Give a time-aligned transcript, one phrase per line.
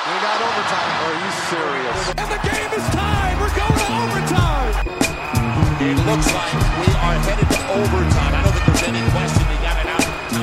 [0.00, 0.96] We got overtime.
[1.04, 2.08] Are you serious?
[2.16, 3.36] And the game is tied.
[3.36, 4.72] We're going to overtime.
[5.76, 8.32] It looks like we are headed to overtime.
[8.32, 10.40] I don't think there's any question they got it out of time.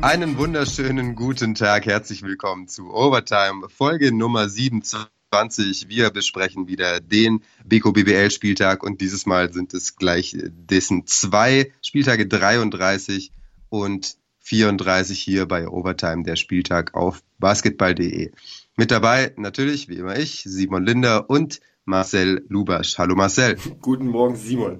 [0.00, 1.84] Einen wunderschönen guten Tag.
[1.84, 5.90] Herzlich willkommen zu Overtime, Folge Nummer 27.
[5.90, 11.70] Wir besprechen wieder den Beko BBL Spieltag und dieses Mal sind es gleich dessen zwei
[11.82, 13.30] Spieltage 33
[13.74, 18.30] und 34 hier bei Overtime, der Spieltag auf basketball.de.
[18.76, 22.98] Mit dabei natürlich, wie immer ich, Simon Linder und Marcel Lubasch.
[22.98, 23.56] Hallo Marcel.
[23.80, 24.78] Guten Morgen, Simon.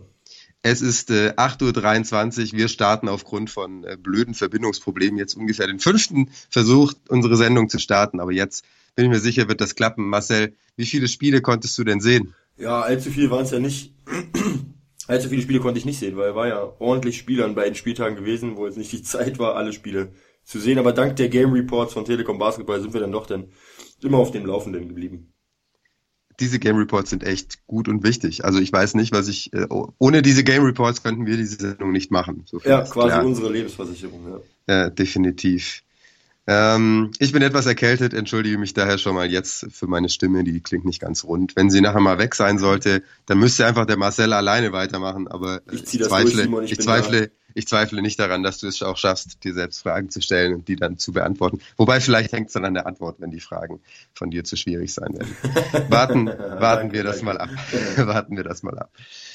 [0.63, 2.59] Es ist äh, 8.23 Uhr.
[2.59, 7.81] Wir starten aufgrund von äh, blöden Verbindungsproblemen jetzt ungefähr den fünften Versuch, unsere Sendung zu
[7.81, 8.21] starten.
[8.21, 10.09] Aber jetzt bin ich mir sicher, wird das klappen.
[10.09, 12.33] Marcel, wie viele Spiele konntest du denn sehen?
[12.57, 13.93] Ja, allzu viele waren es ja nicht.
[15.07, 18.17] Allzu viele Spiele konnte ich nicht sehen, weil war ja ordentlich Spiele an beiden Spieltagen
[18.17, 20.13] gewesen, wo jetzt nicht die Zeit war, alle Spiele
[20.45, 20.79] zu sehen.
[20.79, 23.49] Aber dank der Game Reports von Telekom Basketball sind wir dann doch dann
[24.03, 25.33] immer auf dem Laufenden geblieben.
[26.41, 28.45] Diese Game Reports sind echt gut und wichtig.
[28.45, 31.93] Also ich weiß nicht, was ich äh, ohne diese Game Reports könnten wir diese Sendung
[31.93, 32.43] nicht machen.
[32.47, 33.25] So ja, quasi klar.
[33.25, 34.43] unsere Lebensversicherung.
[34.67, 35.84] Ja, ja definitiv.
[36.47, 40.61] Ähm, ich bin etwas erkältet, entschuldige mich daher schon mal jetzt für meine Stimme, die
[40.61, 41.57] klingt nicht ganz rund.
[41.57, 45.63] Wenn sie nachher mal weg sein sollte, dann müsste einfach der Marcel alleine weitermachen, aber
[45.73, 48.99] ich, ich zweifle, durch, ich, ich zweifle, ich zweifle nicht daran, dass du es auch
[48.99, 51.61] schaffst, dir selbst Fragen zu stellen und die dann zu beantworten.
[51.77, 53.81] Wobei vielleicht hängt es dann an der Antwort, wenn die Fragen
[54.13, 55.35] von dir zu schwierig sein werden.
[55.91, 56.27] Warten,
[56.61, 57.49] warten wir das mal ab.
[57.97, 58.91] warten wir das mal ab.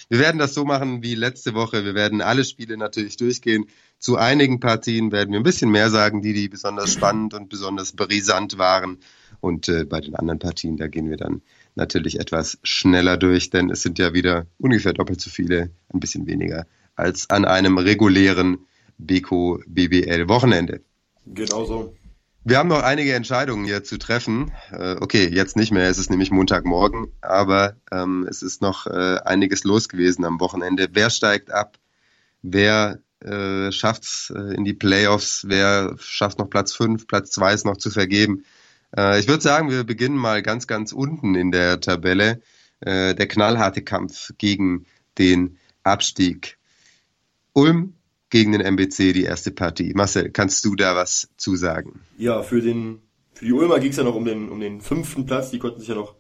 [0.10, 1.86] Wir werden das so machen wie letzte Woche.
[1.86, 3.66] Wir werden alle Spiele natürlich durchgehen.
[4.00, 7.94] Zu einigen Partien werden wir ein bisschen mehr sagen, die, die besonders spannend und besonders
[7.94, 8.98] brisant waren.
[9.40, 11.42] Und äh, bei den anderen Partien, da gehen wir dann
[11.76, 16.26] natürlich etwas schneller durch, denn es sind ja wieder ungefähr doppelt so viele, ein bisschen
[16.26, 16.66] weniger
[16.96, 18.66] als an einem regulären
[18.98, 20.82] Beko BBL Wochenende.
[21.26, 21.96] Genau so.
[22.46, 24.52] Wir haben noch einige Entscheidungen hier zu treffen.
[24.72, 29.18] Äh, okay, jetzt nicht mehr, es ist nämlich Montagmorgen, aber ähm, es ist noch äh,
[29.26, 30.88] einiges los gewesen am Wochenende.
[30.94, 31.78] Wer steigt ab?
[32.42, 35.44] Wer äh, schafft es äh, in die Playoffs?
[35.48, 37.08] Wer schafft noch Platz 5?
[37.08, 38.46] Platz 2 ist noch zu vergeben.
[38.96, 42.42] Äh, ich würde sagen, wir beginnen mal ganz, ganz unten in der Tabelle.
[42.80, 44.86] Äh, der knallharte Kampf gegen
[45.18, 46.58] den Abstieg.
[47.52, 47.96] Ulm
[48.30, 49.94] gegen den MBC die erste Partie.
[49.96, 52.02] Marcel, kannst du da was zusagen?
[52.18, 53.02] Ja, für den
[53.34, 55.52] für die Ulmer ging es ja noch um den um den fünften Platz.
[55.52, 56.16] Die konnten sich ja noch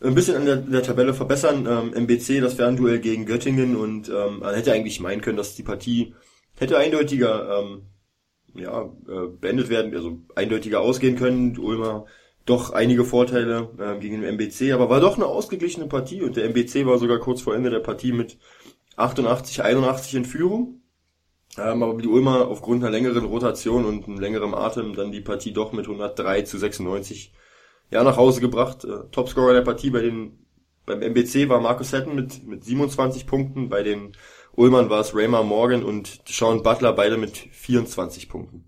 [0.00, 1.66] ein bisschen an der, der Tabelle verbessern.
[1.66, 5.62] Ähm, MBC das Fernduell gegen Göttingen und ähm, man hätte eigentlich meinen können, dass die
[5.62, 6.14] Partie
[6.58, 7.82] hätte eindeutiger ähm,
[8.54, 11.54] ja äh, beendet werden, also eindeutiger ausgehen können.
[11.54, 12.06] Die Ulmer
[12.44, 16.44] doch einige Vorteile äh, gegen den MBC, aber war doch eine ausgeglichene Partie und der
[16.46, 18.38] MBC war sogar kurz vor Ende der Partie mit
[18.96, 20.81] 88, 81 in Führung.
[21.58, 25.52] Ähm, aber die Ulmer aufgrund einer längeren Rotation und einem längeren Atem dann die Partie
[25.52, 27.32] doch mit 103 zu 96
[27.90, 28.84] ja, nach Hause gebracht.
[28.84, 30.46] Äh, Topscorer der Partie bei den,
[30.86, 34.16] beim MBC war Markus Hatton mit, mit 27 Punkten, bei den
[34.54, 38.64] Ulmern war es Raymar Morgan und Sean Butler beide mit 24 Punkten.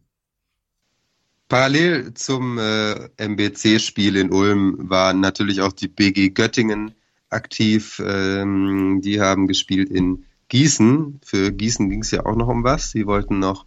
[1.48, 6.94] Parallel zum äh, MBC-Spiel in Ulm war natürlich auch die BG Göttingen
[7.28, 8.02] aktiv.
[8.04, 11.20] Ähm, die haben gespielt in Gießen.
[11.24, 12.90] Für Gießen ging es ja auch noch um was.
[12.90, 13.64] Sie wollten noch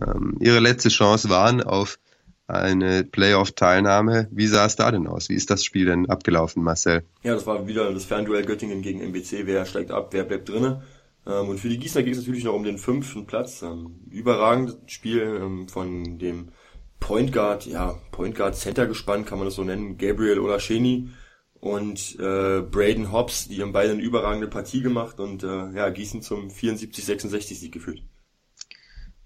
[0.00, 1.98] ähm, ihre letzte Chance waren auf
[2.46, 4.28] eine Playoff-Teilnahme.
[4.30, 5.28] Wie sah es da denn aus?
[5.28, 7.04] Wie ist das Spiel denn abgelaufen, Marcel?
[7.22, 9.46] Ja, das war wieder das Fernduell Göttingen gegen MBC.
[9.46, 10.82] Wer steigt ab, wer bleibt drinnen?
[11.26, 13.62] Ähm, und für die Gießener ging es natürlich noch um den fünften Platz.
[13.62, 16.48] Ähm, überragendes Spiel ähm, von dem
[16.98, 21.08] Point Guard, ja, Point Guard Center gespannt, kann man das so nennen, Gabriel Olascheni
[21.60, 26.22] und äh, Braden Hobbs, die haben beide eine überragende Partie gemacht und äh, ja, Gießen
[26.22, 28.02] zum 74-66 Sieg geführt.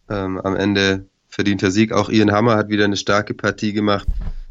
[0.08, 1.92] Ähm, am Ende verdienter Sieg.
[1.92, 4.08] Auch Ian Hammer hat wieder eine starke Partie gemacht.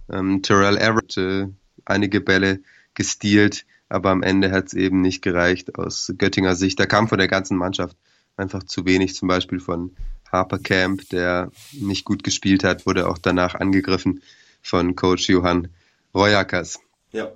[0.10, 1.48] Ähm, Terrell Everett äh,
[1.86, 2.62] einige Bälle
[2.94, 6.80] gestealt, aber am Ende hat es eben nicht gereicht aus Göttinger Sicht.
[6.80, 7.98] Da kam von der ganzen Mannschaft
[8.38, 9.96] einfach zu wenig, zum Beispiel von
[10.32, 14.24] Harper Camp, der nicht gut gespielt hat, wurde auch danach angegriffen
[14.62, 15.68] von Coach Johann
[16.16, 16.80] Royakas.
[17.12, 17.32] Ja.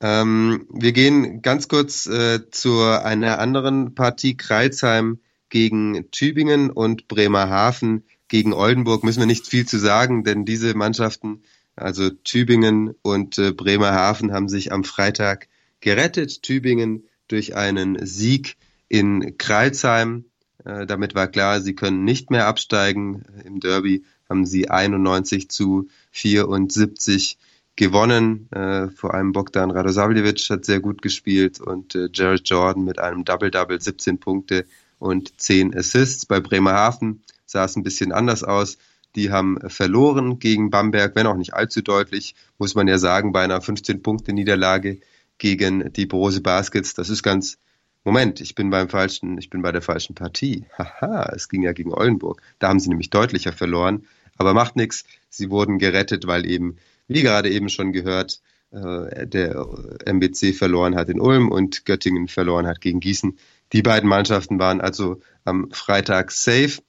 [0.00, 4.36] Ähm, wir gehen ganz kurz äh, zu einer anderen Partie.
[4.36, 5.18] Kreilsheim
[5.48, 9.02] gegen Tübingen und Bremerhaven gegen Oldenburg.
[9.02, 11.42] Müssen wir nicht viel zu sagen, denn diese Mannschaften,
[11.74, 15.48] also Tübingen und äh, Bremerhaven, haben sich am Freitag
[15.80, 16.42] gerettet.
[16.42, 18.56] Tübingen durch einen Sieg
[18.88, 20.26] in Kreilsheim.
[20.64, 23.24] Äh, damit war klar, sie können nicht mehr absteigen.
[23.44, 27.38] Im Derby haben sie 91 zu 74
[27.78, 28.50] gewonnen.
[28.50, 33.24] Äh, vor allem Bogdan Radosavljevic hat sehr gut gespielt und äh, Jared Jordan mit einem
[33.24, 34.66] Double-Double 17 Punkte
[34.98, 36.26] und 10 Assists.
[36.26, 38.78] Bei Bremerhaven sah es ein bisschen anders aus.
[39.14, 43.42] Die haben verloren gegen Bamberg, wenn auch nicht allzu deutlich, muss man ja sagen, bei
[43.42, 44.98] einer 15-Punkte-Niederlage
[45.38, 46.94] gegen die Brose Baskets.
[46.94, 47.58] Das ist ganz,
[48.04, 50.66] Moment, ich bin beim falschen, ich bin bei der falschen Partie.
[50.76, 52.42] Haha, es ging ja gegen Oldenburg.
[52.58, 54.04] Da haben sie nämlich deutlicher verloren.
[54.36, 55.04] Aber macht nichts.
[55.30, 56.76] Sie wurden gerettet, weil eben,
[57.08, 58.40] wie gerade eben schon gehört,
[58.70, 59.66] äh, der
[60.04, 63.38] MBC verloren hat in Ulm und Göttingen verloren hat gegen Gießen.
[63.72, 66.80] Die beiden Mannschaften waren also am Freitag safe,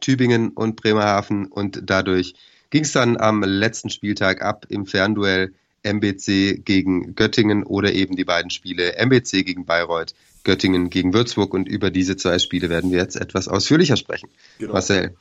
[0.00, 2.34] Tübingen und Bremerhaven und dadurch
[2.70, 5.52] ging es dann am letzten Spieltag ab im Fernduell
[5.82, 10.14] MBC gegen Göttingen oder eben die beiden Spiele MBC gegen Bayreuth,
[10.44, 14.30] Göttingen gegen Würzburg und über diese zwei Spiele werden wir jetzt etwas ausführlicher sprechen.
[14.58, 14.74] Genau.
[14.74, 15.16] Marcel,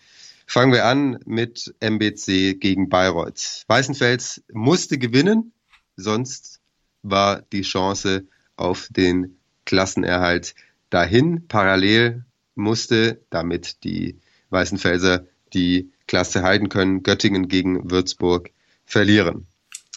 [0.50, 3.66] fangen wir an mit MBC gegen Bayreuth.
[3.68, 5.54] Weißenfels musste gewinnen,
[5.96, 6.60] sonst
[7.04, 8.26] war die Chance
[8.56, 10.56] auf den Klassenerhalt
[10.90, 11.48] dahin.
[11.48, 12.26] Parallel
[12.56, 14.18] musste, damit die
[14.50, 18.50] Weißenfelser die Klasse halten können, Göttingen gegen Würzburg
[18.86, 19.46] verlieren.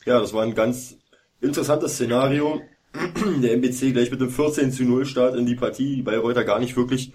[0.05, 0.99] Ja, das war ein ganz
[1.41, 2.61] interessantes Szenario.
[3.43, 6.59] Der MBC gleich mit einem 14 zu 0 Start in die Partie, die Bayreuther gar
[6.59, 7.15] nicht wirklich,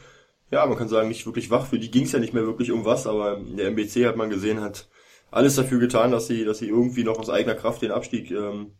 [0.51, 1.67] ja, man kann sagen, nicht wirklich wach.
[1.67, 4.29] Für die ging es ja nicht mehr wirklich um was, aber der MBC hat man
[4.29, 4.87] gesehen, hat
[5.29, 8.71] alles dafür getan, dass sie, dass sie irgendwie noch aus eigener Kraft den Abstieg ähm,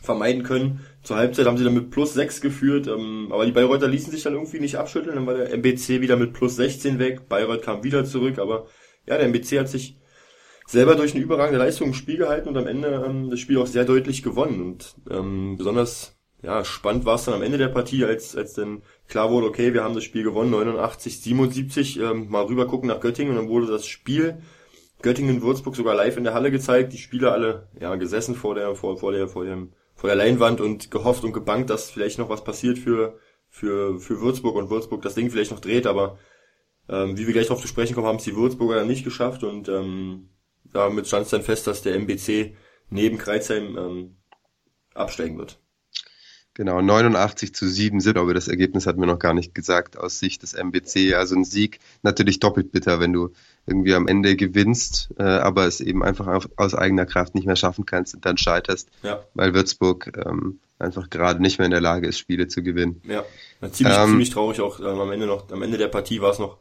[0.00, 0.80] vermeiden können.
[1.02, 4.22] Zur Halbzeit haben sie dann mit plus 6 geführt, ähm, aber die Bayreuther ließen sich
[4.22, 7.84] dann irgendwie nicht abschütteln, dann war der MBC wieder mit plus 16 weg, Bayreuth kam
[7.84, 8.66] wieder zurück, aber
[9.06, 9.98] ja, der MBC hat sich
[10.66, 13.66] selber durch eine überragende Leistung im Spiel gehalten und am Ende ähm, das Spiel auch
[13.66, 14.62] sehr deutlich gewonnen.
[14.62, 18.82] Und ähm, besonders ja, spannend war es dann am Ende der Partie, als, als dann
[19.08, 23.00] klar wurde, okay, wir haben das Spiel gewonnen, 89, 77, ähm, mal rüber gucken nach
[23.00, 24.42] Göttingen und dann wurde das Spiel
[25.02, 28.96] Göttingen-Würzburg sogar live in der Halle gezeigt, die Spieler alle ja gesessen vor der, vor,
[28.98, 32.44] vor der, vor dem, vor der Leinwand und gehofft und gebankt, dass vielleicht noch was
[32.44, 33.18] passiert für,
[33.48, 36.18] für, für Würzburg und Würzburg das Ding vielleicht noch dreht, aber
[36.88, 39.44] ähm, wie wir gleich darauf zu sprechen kommen, haben es die Würzburger dann nicht geschafft
[39.44, 40.30] und ähm,
[40.72, 42.56] damit stand es dann fest, dass der MBC
[42.88, 44.16] neben Kreuzheim ähm,
[44.94, 45.61] absteigen wird.
[46.54, 50.18] Genau, 89 zu 7 sind, aber das Ergebnis hat mir noch gar nicht gesagt aus
[50.18, 51.14] Sicht des MBC.
[51.14, 53.30] Also ein Sieg natürlich doppelt bitter, wenn du
[53.66, 57.56] irgendwie am Ende gewinnst, äh, aber es eben einfach auf, aus eigener Kraft nicht mehr
[57.56, 59.24] schaffen kannst und dann scheiterst, ja.
[59.32, 63.00] weil Würzburg ähm, einfach gerade nicht mehr in der Lage ist, Spiele zu gewinnen.
[63.06, 63.24] Ja,
[63.70, 66.38] ziemlich, ähm, ziemlich traurig auch ähm, am Ende noch, am Ende der Partie war es
[66.38, 66.58] noch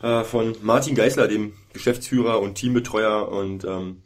[0.00, 4.02] äh, von Martin Geisler, dem Geschäftsführer und Teambetreuer und ähm,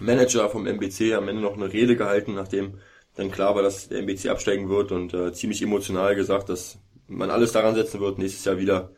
[0.00, 2.78] Manager vom MBC, am Ende noch eine Rede gehalten, nachdem
[3.18, 6.78] dann klar war, dass der MBC absteigen wird und äh, ziemlich emotional gesagt, dass
[7.08, 8.92] man alles daran setzen wird, nächstes Jahr wieder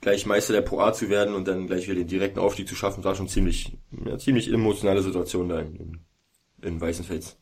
[0.00, 2.74] gleich Meister der Pro A zu werden und dann gleich wieder den direkten Aufstieg zu
[2.74, 6.00] schaffen, war schon ziemlich, ja, ziemlich emotionale Situation da in,
[6.60, 7.36] in, Weißenfels.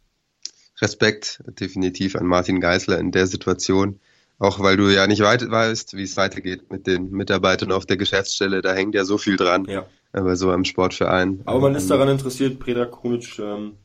[0.82, 3.98] Respekt definitiv an Martin Geisler in der Situation.
[4.38, 7.96] Auch weil du ja nicht weit weißt, wie es weitergeht mit den Mitarbeitern auf der
[7.96, 8.60] Geschäftsstelle.
[8.60, 9.64] Da hängt ja so viel dran.
[9.64, 9.86] Ja.
[10.12, 11.40] Aber so einem Sportverein.
[11.46, 13.76] Aber man ist ähm, daran interessiert, Predrag Krunic ähm,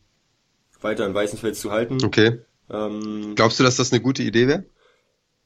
[0.84, 2.04] weiter in Weißenfels zu halten.
[2.04, 2.40] Okay.
[2.70, 4.66] Ähm, Glaubst du, dass das eine gute Idee wäre?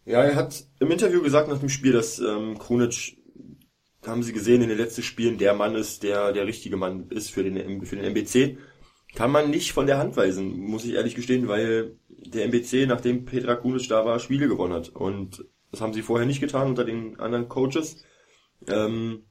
[0.05, 3.17] Ja, er hat im Interview gesagt nach dem Spiel, dass ähm, Krunic,
[4.05, 7.31] haben sie gesehen in den letzten Spielen, der Mann ist, der der richtige Mann ist
[7.31, 8.57] für den, für den MBC.
[9.15, 13.25] Kann man nicht von der Hand weisen, muss ich ehrlich gestehen, weil der MBC, nachdem
[13.25, 14.89] Petra Kunic da war, Spiele gewonnen hat.
[14.89, 18.03] Und das haben sie vorher nicht getan unter den anderen Coaches.
[18.67, 19.23] Ähm,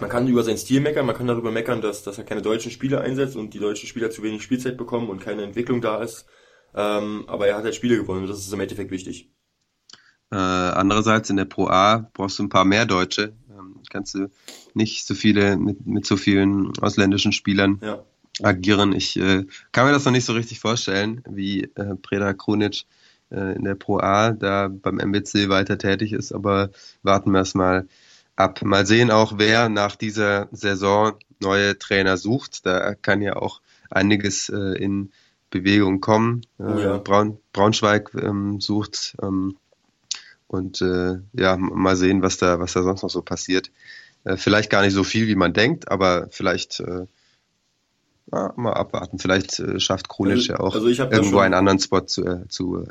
[0.00, 2.70] man kann über seinen Stil meckern, man kann darüber meckern, dass, dass er keine deutschen
[2.70, 6.26] Spieler einsetzt und die deutschen Spieler zu wenig Spielzeit bekommen und keine Entwicklung da ist.
[6.74, 9.30] Ähm, aber er hat halt Spiele gewonnen und das ist im Endeffekt wichtig.
[10.30, 13.34] Äh, andererseits in der Pro A brauchst du ein paar mehr Deutsche.
[13.50, 14.28] Ähm, kannst du
[14.74, 18.04] nicht so viele mit, mit so vielen ausländischen Spielern ja.
[18.42, 18.92] agieren.
[18.92, 22.84] Ich äh, kann mir das noch nicht so richtig vorstellen, wie äh, Preda Krunic
[23.30, 26.70] äh, in der Pro A da beim MBC weiter tätig ist, aber
[27.02, 27.86] warten wir es mal
[28.36, 28.62] ab.
[28.62, 32.64] Mal sehen auch, wer nach dieser Saison neue Trainer sucht.
[32.64, 35.10] Da kann ja auch einiges äh, in
[35.50, 36.42] Bewegung kommen.
[36.58, 36.98] Äh, ja.
[36.98, 39.56] Braun, Braunschweig ähm, sucht ähm,
[40.46, 43.70] und äh, ja, mal sehen, was da, was da sonst noch so passiert.
[44.24, 47.06] Äh, vielleicht gar nicht so viel, wie man denkt, aber vielleicht äh,
[48.32, 49.18] ja, mal abwarten.
[49.18, 52.84] Vielleicht äh, schafft Krunic also, ja auch also irgendwo schon, einen anderen Spot zu, zu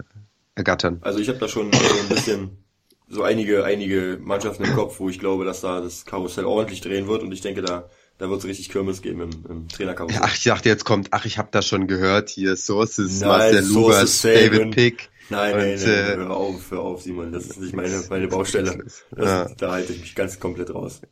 [0.56, 1.00] ergattern.
[1.02, 2.65] Also ich habe da schon so ein bisschen
[3.08, 7.08] so einige, einige Mannschaften im Kopf, wo ich glaube, dass da das Karussell ordentlich drehen
[7.08, 10.22] wird und ich denke, da, da wird es richtig Kirmes geben im, im Trainerkarussell.
[10.24, 13.66] Ach, ich dachte, jetzt kommt, ach, ich habe das schon gehört, hier Sources, Nein, Marcel
[13.68, 15.10] Lugas, David Pick.
[15.30, 18.28] Nein, und, nein, nein, äh, hör auf, hör auf, Simon, das ist nicht meine, meine
[18.28, 18.84] Baustelle.
[18.86, 19.50] Das, ja.
[19.58, 21.02] Da halte ich mich ganz komplett raus.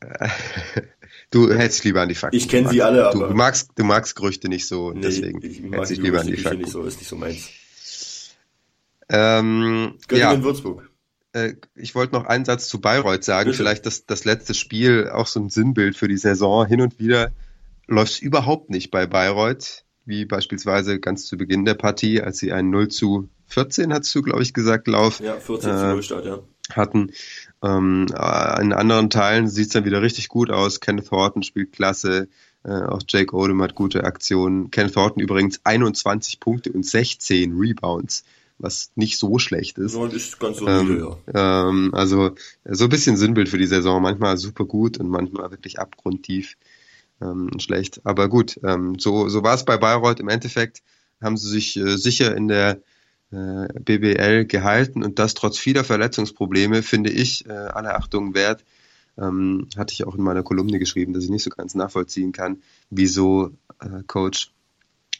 [1.29, 2.37] Du hältst lieber an die Fakten.
[2.37, 3.29] Ich kenne sie alle, aber...
[3.29, 6.27] Du magst, du magst Gerüchte nicht so, nee, deswegen ich mag hältst dich lieber an
[6.27, 6.59] die Fakten.
[6.59, 7.49] Nicht so, ist nicht so meins.
[9.09, 10.43] Ähm, Göttingen ja.
[10.43, 10.89] Würzburg.
[11.33, 13.49] Äh, ich wollte noch einen Satz zu Bayreuth sagen.
[13.49, 13.57] Bitte.
[13.57, 16.65] Vielleicht das, das letzte Spiel auch so ein Sinnbild für die Saison.
[16.65, 17.31] Hin und wieder
[17.87, 22.53] läuft es überhaupt nicht bei Bayreuth, wie beispielsweise ganz zu Beginn der Partie, als sie
[22.53, 26.03] einen 0 zu 14, hast du, glaube ich, gesagt, Lauf Ja, 14 zu Äh, 0
[26.03, 26.39] Start, ja.
[26.71, 27.11] hatten.
[27.63, 30.79] Ähm, äh, in anderen Teilen sieht es dann wieder richtig gut aus.
[30.79, 32.27] Kenneth Horton spielt klasse.
[32.63, 34.71] Äh, auch Jake Odom hat gute Aktionen.
[34.71, 38.23] Kenneth Horton übrigens 21 Punkte und 16 Rebounds,
[38.57, 39.93] was nicht so schlecht ist.
[39.93, 41.69] So ist ganz solide, Ähm, ja.
[41.69, 42.31] ähm, also
[42.65, 44.01] so ein bisschen Sinnbild für die Saison.
[44.01, 46.55] Manchmal super gut und manchmal wirklich abgrundtief
[47.21, 48.01] ähm, schlecht.
[48.03, 50.19] Aber gut, ähm, so, so war es bei Bayreuth.
[50.19, 50.81] Im Endeffekt
[51.21, 52.81] haben sie sich äh, sicher in der
[53.31, 58.63] äh, BBL gehalten und das trotz vieler Verletzungsprobleme, finde ich, äh, alle Achtung wert.
[59.17, 62.63] Ähm, hatte ich auch in meiner Kolumne geschrieben, dass ich nicht so ganz nachvollziehen kann,
[62.89, 64.51] wieso äh, Coach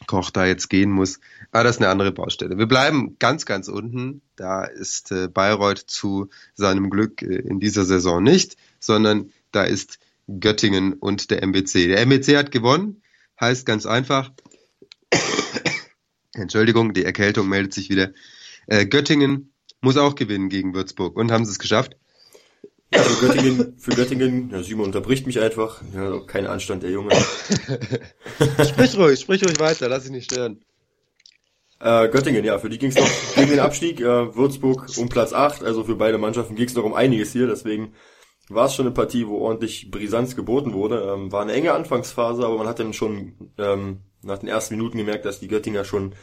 [0.06, 1.20] Koch da jetzt gehen muss.
[1.50, 2.58] Aber das ist eine andere Baustelle.
[2.58, 4.22] Wir bleiben ganz, ganz unten.
[4.36, 9.98] Da ist äh, Bayreuth zu seinem Glück äh, in dieser Saison nicht, sondern da ist
[10.26, 11.88] Göttingen und der MBC.
[11.88, 13.02] Der MBC hat gewonnen,
[13.40, 14.32] heißt ganz einfach,
[16.32, 18.12] Entschuldigung, die Erkältung meldet sich wieder.
[18.66, 21.96] Äh, Göttingen muss auch gewinnen gegen Würzburg und haben sie es geschafft.
[22.92, 25.82] Ja, für Göttingen, für Göttingen, ja, Simon unterbricht mich einfach.
[25.94, 27.14] Ja, kein Anstand, der Junge.
[28.68, 30.64] Sprich ruhig, sprich ruhig weiter, lass dich nicht stören.
[31.80, 34.00] Äh, Göttingen, ja, für die ging es noch gegen den Abstieg.
[34.00, 37.46] Äh, Würzburg um Platz 8, also für beide Mannschaften ging es noch um einiges hier.
[37.46, 37.94] Deswegen
[38.48, 41.12] war es schon eine Partie, wo ordentlich Brisanz geboten wurde.
[41.12, 44.98] Ähm, war eine enge Anfangsphase, aber man hat dann schon ähm, nach den ersten Minuten
[44.98, 46.14] gemerkt, dass die Göttinger schon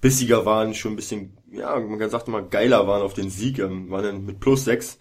[0.00, 3.58] bissiger waren, schon ein bisschen, ja, man kann sagt mal geiler waren auf den Sieg.
[3.58, 4.98] Ähm, waren dann mit plus 6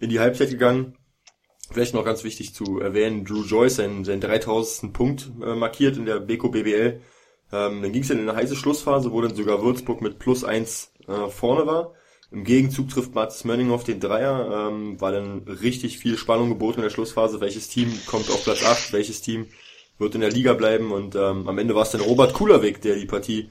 [0.00, 0.96] in die Halbzeit gegangen.
[1.70, 4.92] Vielleicht noch ganz wichtig zu erwähnen, Drew Joyce seinen, seinen 3000.
[4.92, 7.00] Punkt äh, markiert in der Beko BBL.
[7.52, 10.42] Ähm, dann ging es dann in eine heiße Schlussphase, wo dann sogar Würzburg mit plus
[10.42, 11.94] eins äh, vorne war.
[12.32, 16.84] Im Gegenzug trifft Mats Mönning den Dreier, ähm, war dann richtig viel Spannung geboten in
[16.84, 17.40] der Schlussphase.
[17.40, 19.48] Welches Team kommt auf Platz 8, welches Team
[19.98, 22.96] wird in der Liga bleiben und ähm, am Ende war es dann Robert Kulawik, der
[22.96, 23.50] die Partie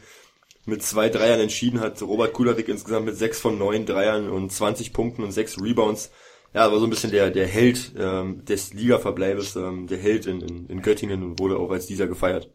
[0.66, 2.02] mit zwei Dreiern entschieden hat.
[2.02, 6.12] Robert Kulawik insgesamt mit sechs von neun Dreiern und 20 Punkten und sechs Rebounds.
[6.54, 10.42] Ja, war so ein bisschen der, der Held ähm, des Ligaverbleibes, ähm, der Held in,
[10.42, 12.50] in, in Göttingen und wurde auch als dieser gefeiert.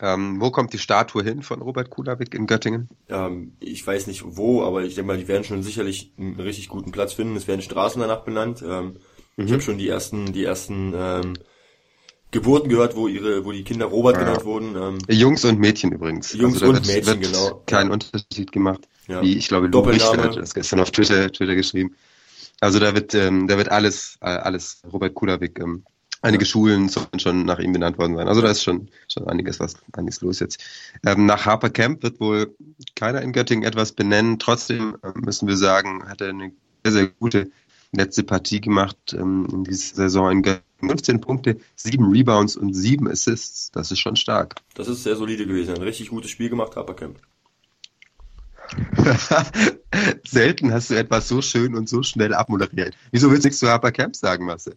[0.00, 2.88] Ähm, wo kommt die Statue hin von Robert Kulawik in Göttingen?
[3.08, 6.68] Ähm, ich weiß nicht wo, aber ich denke mal, die werden schon sicherlich einen richtig
[6.68, 7.36] guten Platz finden.
[7.36, 8.62] Es werden Straßen danach benannt.
[8.66, 8.96] Ähm,
[9.36, 11.34] Ich habe schon die ersten, die ersten ähm,
[12.30, 14.24] Geburten gehört, wo ihre, wo die Kinder Robert Ja.
[14.24, 14.74] genannt wurden.
[14.76, 16.32] Ähm, Jungs und Mädchen übrigens.
[16.32, 17.62] Jungs da und Mädchen, genau.
[17.66, 17.90] Kein.
[17.90, 18.88] Unterschied gemacht.
[19.06, 19.22] Ja.
[19.22, 20.10] Wie ich glaube, Doppelname.
[20.10, 21.94] Richter hat das gestern auf Twitter, Twitter geschrieben.
[22.60, 25.84] Also da wird, ähm, da wird alles, äh, alles Robert Kulawik, ähm,
[26.22, 28.28] einige Schulen sollen schon nach ihm benannt worden sein.
[28.28, 30.62] Also da ist schon, schon einiges was, einiges los jetzt.
[31.04, 32.56] Ähm, nach Harper Camp wird wohl
[32.94, 34.38] keiner in Göttingen etwas benennen.
[34.38, 36.52] Trotzdem ähm, müssen wir sagen, hat er eine
[36.84, 37.50] sehr, sehr gute
[37.92, 40.64] letzte Partie gemacht ähm, in dieser Saison in Göttingen.
[40.88, 43.70] 15 Punkte, 7 Rebounds und 7 Assists.
[43.70, 44.56] Das ist schon stark.
[44.74, 45.74] das ist sehr solide gewesen.
[45.74, 47.18] Ein richtig gutes Spiel gemacht, Habercamp.
[50.26, 52.96] Selten hast du etwas so schön und so schnell abmoderiert.
[53.12, 54.74] Wieso willst du nichts zu Harper Camp sagen, Marcel?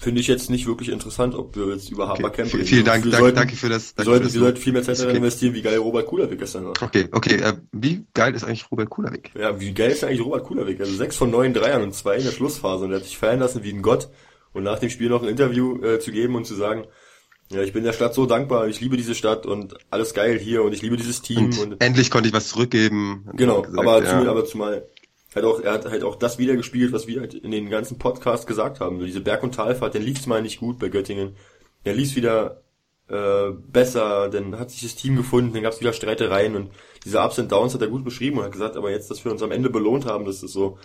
[0.00, 3.04] Finde ich jetzt nicht wirklich interessant, ob wir jetzt über Okay, Habercamp v- vielen Dank,
[3.04, 3.88] Wir danke, sollten, danke für das.
[3.96, 5.16] wir Danke sollten, wir sollten viel mehr Zeit okay.
[5.16, 6.74] investieren, wie geil Robert Kulawik gestern war.
[6.80, 7.34] Okay, okay.
[7.34, 9.32] Äh, wie geil ist eigentlich Robert Kulawik?
[9.36, 10.78] Ja, wie geil ist eigentlich Robert Kulawik?
[10.78, 13.40] Also sechs von neun Dreiern und zwei in der Schlussphase und er hat sich feiern
[13.40, 14.08] lassen wie ein Gott
[14.52, 16.84] und nach dem Spiel noch ein Interview äh, zu geben und zu sagen,
[17.50, 20.62] ja, ich bin der Stadt so dankbar, ich liebe diese Stadt und alles geil hier
[20.62, 23.26] und ich liebe dieses Team Und, und, endlich konnte ich was zurückgeben.
[23.34, 24.10] genau, gesagt, aber, ja.
[24.10, 24.88] zumal, aber zumal
[25.34, 28.46] hat auch, er hat halt auch das wiedergespielt, was wir halt in den ganzen Podcasts
[28.46, 28.98] gesagt haben.
[28.98, 31.36] So diese Berg- und Talfahrt, dann lief's mal nicht gut bei Göttingen.
[31.84, 32.62] Dann lief's wieder
[33.08, 36.70] äh, besser, dann hat sich das Team gefunden, dann gab's wieder Streitereien und
[37.04, 39.32] diese Ups and Downs hat er gut beschrieben und hat gesagt, aber jetzt, dass wir
[39.32, 40.78] uns am Ende belohnt haben, das ist so,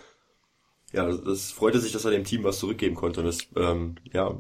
[0.94, 3.22] ja, das freute sich, dass er dem Team was zurückgeben konnte.
[3.22, 4.38] Und das, ähm, ja,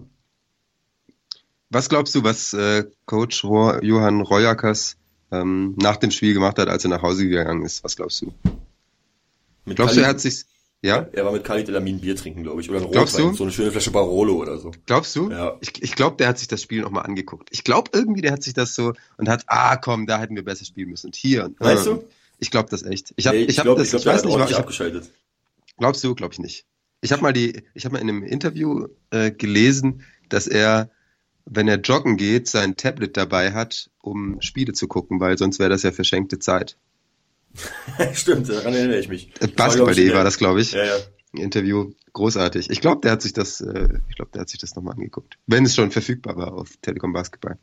[1.73, 4.95] Was glaubst du, was äh, Coach Johann Royakas
[5.31, 7.83] ähm, nach dem Spiel gemacht hat, als er nach Hause gegangen ist?
[7.83, 8.31] Was glaubst du?
[9.65, 10.45] mit Glaubst du, er hat sich,
[10.83, 11.07] ja?
[11.11, 13.37] Er war mit Khalid Elamin Bier trinken, glaube ich, oder ein Glaubst Rotwein, du?
[13.37, 14.71] so eine schöne Flasche Barolo oder so.
[14.85, 15.31] Glaubst du?
[15.31, 15.57] Ja.
[15.61, 17.49] Ich, ich glaube, der hat sich das Spiel nochmal angeguckt.
[17.51, 20.45] Ich glaube irgendwie, der hat sich das so und hat, ah komm, da hätten wir
[20.45, 21.07] besser spielen müssen.
[21.07, 21.45] Und hier.
[21.45, 22.03] Und, Weißt ähm, du?
[22.37, 23.13] Ich glaube das echt.
[23.15, 25.09] Ich habe, Nee, ich habe glaub, das, glaub, ich weiß nicht, ordentlich ich abgeschaltet.
[25.77, 26.13] glaubst du?
[26.13, 26.65] Glaube ich nicht.
[27.01, 30.89] Ich habe mal die, ich habe mal in einem Interview äh, gelesen, dass er,
[31.45, 35.69] wenn er joggen geht, sein Tablet dabei hat, um Spiele zu gucken, weil sonst wäre
[35.69, 36.77] das ja verschenkte Zeit.
[38.13, 39.31] Stimmt, daran erinnere ich mich.
[39.39, 40.71] Äh, war, Basketball.de in war der- das, glaube ich.
[40.71, 40.95] Ja, ja.
[41.35, 42.69] Interview, großartig.
[42.69, 45.37] Ich glaube, der hat sich das, äh, ich glaube, der hat sich das nochmal angeguckt.
[45.47, 47.57] Wenn es schon verfügbar war auf Telekom Basketball.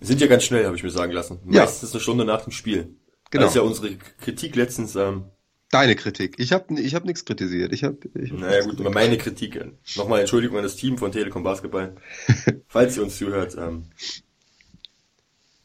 [0.00, 1.40] Sind ja ganz schnell, habe ich mir sagen lassen.
[1.50, 1.62] Ja.
[1.62, 2.96] Meistens eine Stunde nach dem Spiel.
[3.30, 3.42] Genau.
[3.44, 5.24] Das ist ja unsere Kritik letztens, ähm,
[5.70, 6.36] Deine Kritik.
[6.38, 7.72] Ich habe ich hab nichts kritisiert.
[7.72, 9.60] Ich hab, ich hab naja gut, aber meine Kritik.
[9.96, 11.96] Nochmal Entschuldigung an das Team von Telekom Basketball.
[12.68, 13.86] Falls ihr uns zuhört, ähm,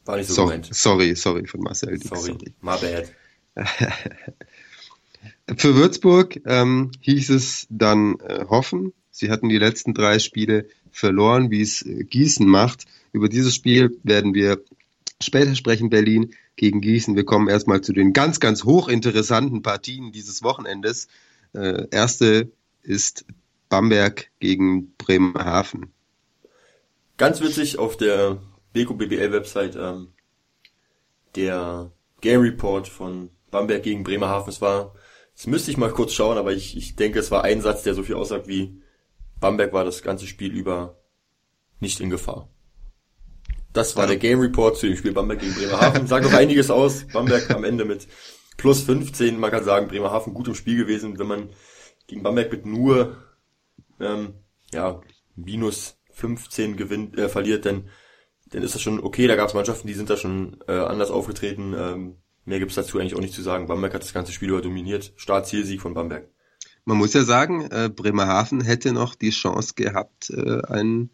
[0.04, 0.74] war nicht so sorry, gemeint.
[0.74, 1.98] Sorry, sorry von Marcel.
[2.02, 2.54] Sorry, sorry.
[2.60, 3.12] my bad.
[5.56, 8.92] Für Würzburg ähm, hieß es dann äh, hoffen.
[9.10, 12.86] Sie hatten die letzten drei Spiele verloren, wie es äh, Gießen macht.
[13.12, 14.62] Über dieses Spiel werden wir
[15.22, 17.16] später sprechen, Berlin gegen Gießen.
[17.16, 21.08] Wir kommen erstmal zu den ganz, ganz hochinteressanten Partien dieses Wochenendes.
[21.52, 22.50] Äh, erste
[22.82, 23.24] ist
[23.68, 25.92] Bamberg gegen Bremerhaven.
[27.16, 28.38] Ganz witzig auf der
[28.72, 30.08] Beko BBL Website ähm,
[31.34, 34.48] der Game Report von Bamberg gegen Bremerhaven.
[34.48, 34.94] Es war,
[35.36, 37.94] das müsste ich mal kurz schauen, aber ich, ich denke, es war ein Satz, der
[37.94, 38.80] so viel aussagt wie
[39.38, 40.96] Bamberg war das ganze Spiel über
[41.80, 42.48] nicht in Gefahr.
[43.72, 46.06] Das war der Game Report zu dem Spiel Bamberg gegen Bremerhaven.
[46.06, 47.06] Sagt doch einiges aus.
[47.12, 48.08] Bamberg am Ende mit
[48.56, 49.38] plus 15.
[49.38, 51.18] Man kann sagen, Bremerhaven gut im Spiel gewesen.
[51.18, 51.50] Wenn man
[52.08, 53.16] gegen Bamberg mit nur
[54.00, 54.34] ähm,
[54.72, 55.00] ja,
[55.36, 57.88] minus 15 gewinnt, äh, verliert, dann,
[58.50, 59.28] dann ist das schon okay.
[59.28, 61.74] Da gab es Mannschaften, die sind da schon äh, anders aufgetreten.
[61.78, 63.68] Ähm, mehr gibt's dazu eigentlich auch nicht zu sagen.
[63.68, 65.12] Bamberg hat das ganze Spiel über dominiert.
[65.16, 66.28] Start-Zielsieg von Bamberg.
[66.84, 71.10] Man muss ja sagen, äh, Bremerhaven hätte noch die Chance gehabt, äh, einen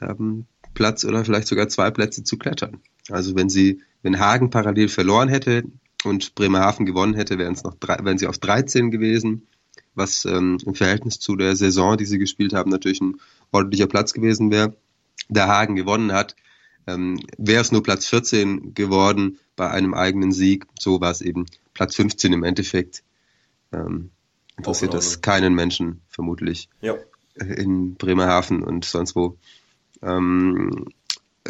[0.00, 2.80] ähm, Platz oder vielleicht sogar zwei Plätze zu klettern.
[3.10, 5.64] Also wenn sie, wenn Hagen parallel verloren hätte
[6.04, 9.46] und Bremerhaven gewonnen hätte, wären es noch drei, wären sie auf 13 gewesen,
[9.94, 13.16] was ähm, im Verhältnis zu der Saison, die sie gespielt haben, natürlich ein
[13.52, 14.76] ordentlicher Platz gewesen wäre.
[15.28, 16.34] Der Hagen gewonnen hat,
[16.86, 20.66] ähm, wäre es nur Platz 14 geworden bei einem eigenen Sieg.
[20.78, 23.02] So war es eben Platz 15 im Endeffekt.
[23.72, 24.10] Ähm,
[24.56, 26.94] interessiert das keinen Menschen vermutlich ja.
[27.36, 29.36] in Bremerhaven und sonst wo.
[30.02, 30.86] Ähm,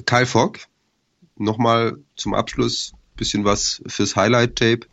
[0.07, 0.61] Kyle Fogg,
[1.37, 4.87] nochmal zum Abschluss bisschen was fürs Highlight-Tape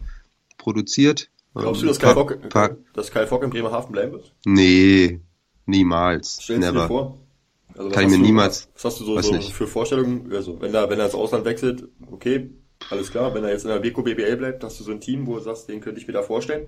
[0.57, 1.29] produziert.
[1.53, 4.33] Glaubst du, dass Kyle, Fogg, dass Kyle Fogg in Bremerhaven bleiben wird?
[4.45, 5.19] Nee,
[5.65, 6.39] niemals.
[6.41, 6.73] Stellst Never.
[6.73, 7.17] du dir vor?
[7.75, 8.69] Also, Kann ich mir du, niemals.
[8.75, 10.31] Was hast du so, so für Vorstellungen?
[10.33, 12.51] Also, wenn er, wenn er ins Ausland wechselt, okay,
[12.89, 13.33] alles klar.
[13.33, 15.41] Wenn er jetzt in der Beko BBL bleibt, hast du so ein Team, wo du
[15.41, 16.67] sagst, den könnte ich mir da vorstellen?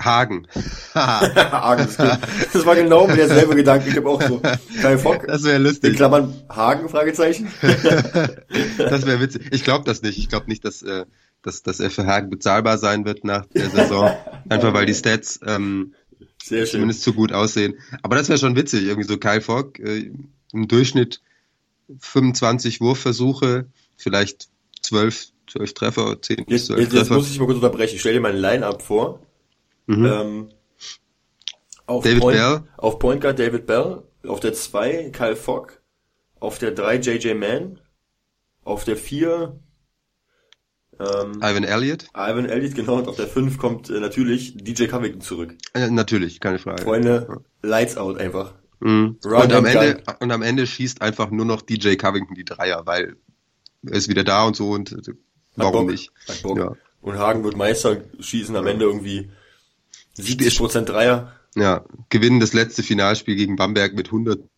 [0.00, 0.46] Hagen.
[0.94, 2.20] Hagen, das,
[2.52, 3.88] das war genau derselbe Gedanke.
[3.88, 4.40] Ich habe auch so
[4.80, 5.26] Kai Fock.
[5.26, 5.90] Das wäre lustig.
[5.90, 7.48] In Klammern Hagen, Fragezeichen.
[7.60, 9.48] das wäre witzig.
[9.50, 10.18] Ich glaube das nicht.
[10.18, 11.04] Ich glaube nicht, dass, äh,
[11.42, 14.10] dass, dass er für Hagen bezahlbar sein wird nach der Saison.
[14.48, 15.94] Einfach weil die Stats ähm,
[16.42, 16.72] Sehr schön.
[16.72, 17.74] zumindest zu gut aussehen.
[18.02, 18.84] Aber das wäre schon witzig.
[18.84, 20.10] Irgendwie so Kai Fogg äh,
[20.52, 21.20] im Durchschnitt
[21.98, 24.48] 25 Wurfversuche, vielleicht
[24.82, 27.00] 12, 12 Treffer, 10 jetzt, 12 jetzt, Treffer.
[27.00, 27.94] Jetzt muss ich mal kurz unterbrechen.
[27.94, 29.20] Ich stell dir mal ein Line-Up vor.
[29.88, 30.04] Mhm.
[30.04, 30.48] Ähm,
[31.86, 32.62] auf, David Point, Bell.
[32.76, 35.80] auf Point Guard David Bell, auf der 2 Kyle Fogg,
[36.38, 37.80] auf der 3 JJ Mann,
[38.64, 39.58] auf der 4
[41.00, 42.04] ähm, Ivan Elliott?
[42.14, 45.54] Ivan Elliott, genau, und auf der 5 kommt äh, natürlich DJ Covington zurück.
[45.72, 46.82] Äh, natürlich, keine Frage.
[46.82, 48.54] Freunde, Lights out einfach.
[48.80, 49.18] Mhm.
[49.24, 50.14] Und, am Ende, gun.
[50.20, 53.16] und am Ende schießt einfach nur noch DJ Covington die Dreier, weil
[53.86, 54.94] er ist wieder da und so und
[55.56, 56.12] warum nicht?
[56.44, 56.72] Ja.
[57.00, 59.30] Und Hagen wird Meister, schießen am Ende irgendwie
[60.18, 64.48] 70% Dreier, Ja, gewinnen das letzte Finalspiel gegen Bamberg mit 170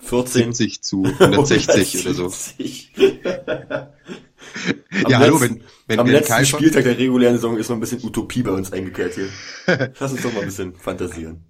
[0.00, 0.52] 14.
[0.82, 2.22] zu 160 oder so.
[2.24, 2.92] 170.
[5.08, 7.76] Ja, am hallo, letzten, wenn, wenn, am wenn letzten Spieltag der regulären Saison ist noch
[7.76, 9.28] ein bisschen Utopie bei uns eingekehrt hier.
[10.00, 11.44] Lass uns doch mal ein bisschen fantasieren.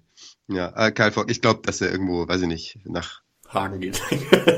[0.47, 4.01] Ja, äh, Kyle Fogg, ich glaube, dass er irgendwo, weiß ich nicht, nach Hagen geht.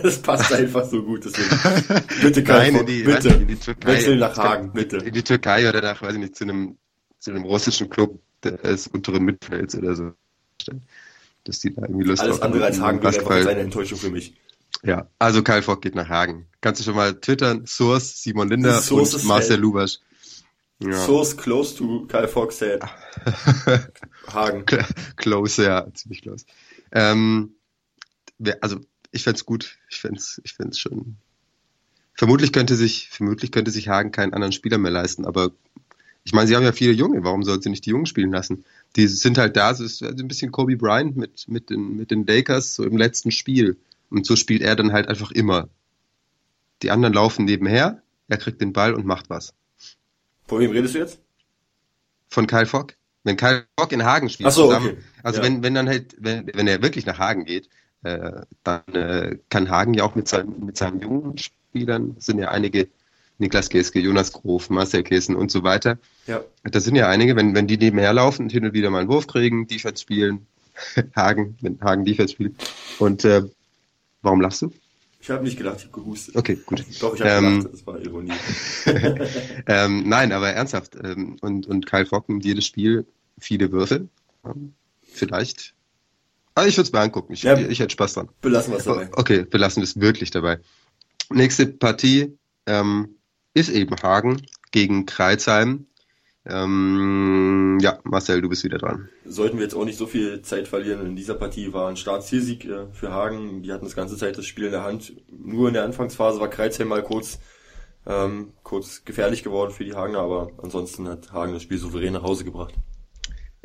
[0.03, 2.03] das passt einfach so gut, deswegen.
[2.21, 3.27] Bitte, Kai, Nein, in die, bitte.
[3.29, 3.93] nicht, in die Türkei.
[3.93, 4.97] Wechsel nach Hagen, bitte.
[4.97, 6.77] In die Türkei oder nach, weiß ich nicht, zu einem,
[7.19, 10.13] zu einem russischen Club des unteren Mittelfelds oder so.
[11.43, 14.36] Dass die da irgendwie Lust Alles andere als Hagen wäre einfach eine Enttäuschung für mich.
[14.84, 16.47] Ja, also Kyle Fogg geht nach Hagen.
[16.62, 17.65] Kannst du schon mal twittern?
[17.65, 19.60] Source Simon Linder Source und Marcel.
[19.60, 19.99] Lubasch.
[20.79, 20.93] Ja.
[21.06, 22.82] Source close to Kyle Fox said.
[24.27, 24.65] Hagen.
[25.15, 26.45] close, ja, ziemlich close.
[26.91, 27.56] Ähm,
[28.60, 28.79] also
[29.12, 29.77] ich fänd's gut.
[29.89, 31.17] Ich fänd's, ich fänd's schon.
[32.15, 35.51] Vermutlich könnte sich, vermutlich könnte sich Hagen keinen anderen Spieler mehr leisten, aber
[36.24, 38.64] ich meine, sie haben ja viele Junge, warum sollten sie nicht die Jungen spielen lassen?
[38.96, 42.26] Die sind halt da, es ist ein bisschen Kobe Bryant mit, mit den, mit den
[42.26, 43.78] Lakers, so im letzten Spiel.
[44.10, 45.70] Und so spielt er dann halt einfach immer.
[46.82, 49.54] Die anderen laufen nebenher, er kriegt den Ball und macht was.
[50.48, 51.20] Von wem redest du jetzt?
[52.30, 52.96] Von Kyle Fogg.
[53.24, 54.98] Wenn Kyle Fogg in Hagen spielt so, zusammen, okay.
[55.24, 55.46] also Ja.
[55.46, 57.70] wenn, wenn dann halt, wenn, wenn er wirklich nach Hagen geht,
[58.04, 62.50] äh, dann äh, kann Hagen ja auch mit seinen, mit seinen jungen Spielern, sind ja
[62.50, 62.90] einige,
[63.39, 65.98] Niklas Geske, Jonas Grof, Marcel Kessen und so weiter.
[66.28, 66.43] Ja.
[66.63, 69.10] Da sind ja einige, wenn, wenn die nebenher laufen und hin und wieder mal einen
[69.10, 70.46] Wurf kriegen, Defense spielen,
[71.15, 72.56] Hagen, wenn Hagen Defense spielt.
[73.00, 73.43] Und äh,
[74.22, 74.72] warum lachst du?
[75.19, 76.36] Ich habe nicht gedacht, ich habe gehustet.
[76.36, 76.84] Okay, gut.
[77.00, 78.34] Doch, ich habe Ähm, gedacht, das war Ironie.
[79.67, 80.96] ähm, nein, aber ernsthaft.
[81.02, 83.06] Ähm, und, und Kyle nimmt jedes Spiel
[83.39, 84.08] viele Würfe.
[85.02, 85.74] Vielleicht.
[86.56, 87.34] Aber ich würde es mir angucken.
[87.34, 87.58] Ich, Ja.
[87.58, 88.30] ich hätte Spaß dran.
[88.41, 89.10] Belassen wir es dabei.
[89.13, 90.60] Okay, wir lassen es wirklich dabei.
[91.30, 93.15] Nächste Partie ähm,
[93.54, 95.88] ist eben Hagen gegen Kreuzheim.
[96.46, 99.08] Ähm, ja, Marcel, du bist wieder dran.
[99.26, 101.06] Sollten wir jetzt auch nicht so viel Zeit verlieren.
[101.06, 103.63] In dieser Partie war ein Start-Zielsieg äh, für Hagen.
[103.63, 105.13] Die hatten das ganze Zeit das Spiel in der Hand.
[105.30, 107.39] Nur in der Anfangsphase war Kreuzheim mal kurz,
[108.06, 112.24] ähm, kurz gefährlich geworden für die Hagener, aber ansonsten hat Hagen das Spiel souverän nach
[112.24, 112.74] Hause gebracht.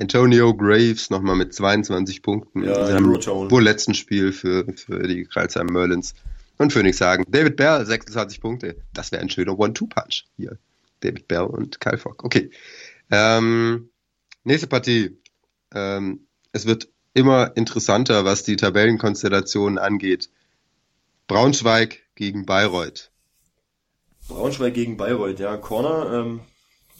[0.00, 5.24] Antonio Graves nochmal mit 22 Punkten Ja, in seinem wohl letzten Spiel für, für die
[5.24, 6.14] Kreuzheim Merlins.
[6.58, 7.24] Und Phoenix Hagen.
[7.28, 8.76] David Bell, 26 Punkte.
[8.92, 10.58] Das wäre ein schöner One-Two-Punch hier.
[11.00, 12.24] David Bell und Kyle Fogg.
[12.24, 12.50] Okay.
[13.10, 13.90] Ähm,
[14.44, 15.16] nächste Partie.
[15.72, 20.30] Ähm, es wird immer interessanter, was die Tabellenkonstellationen angeht.
[21.28, 23.10] Braunschweig gegen Bayreuth.
[24.28, 26.40] Braunschweig gegen Bayreuth, ja, Corner, ähm,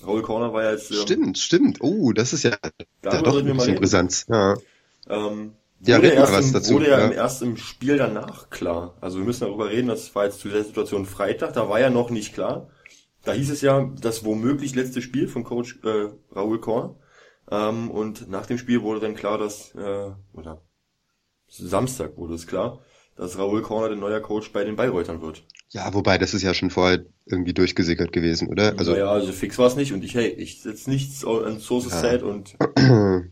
[0.07, 1.79] Raul Corner war ja jetzt, ähm, Stimmt, stimmt.
[1.81, 2.57] Oh, das ist ja
[3.03, 3.75] da darüber doch.
[3.77, 4.27] Brisanz.
[4.29, 4.57] Ja.
[5.09, 7.07] Ähm, Ja, wurde erst was im, dazu, Wurde ja, ja.
[7.07, 8.97] im- erst im Spiel danach klar.
[9.01, 11.91] Also wir müssen darüber reden, das war jetzt zu der Situation Freitag, da war ja
[11.91, 12.69] noch nicht klar.
[13.25, 16.97] Da hieß es ja, das womöglich letzte Spiel von Coach äh, Raoul Korn.
[17.51, 20.63] Ähm, und nach dem Spiel wurde dann klar, dass, äh, oder
[21.49, 22.81] Samstag wurde es klar,
[23.17, 25.45] dass Raoul Korner der neuer Coach bei den Bayreutern wird.
[25.71, 28.77] ja, wobei, das ist ja schon vorher irgendwie durchgesickert gewesen, oder?
[28.79, 31.59] Also, Also, ja, also fix war es nicht und ich, hey, ich setze nichts an
[31.61, 32.01] Sources Ja.
[32.01, 32.57] Set und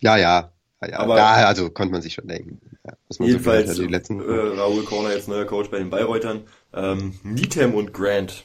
[0.00, 0.52] ja, ja.
[0.86, 2.60] Ja, ja, Aber- ja, also konnte man sich schon denken.
[2.84, 4.20] Ja, man so Jedenfalls hat, die letzten.
[4.20, 6.44] äh, Raoul Corner jetzt neuer Coach bei den Bayreutern.
[6.72, 8.44] Ähm, Needham und Grant.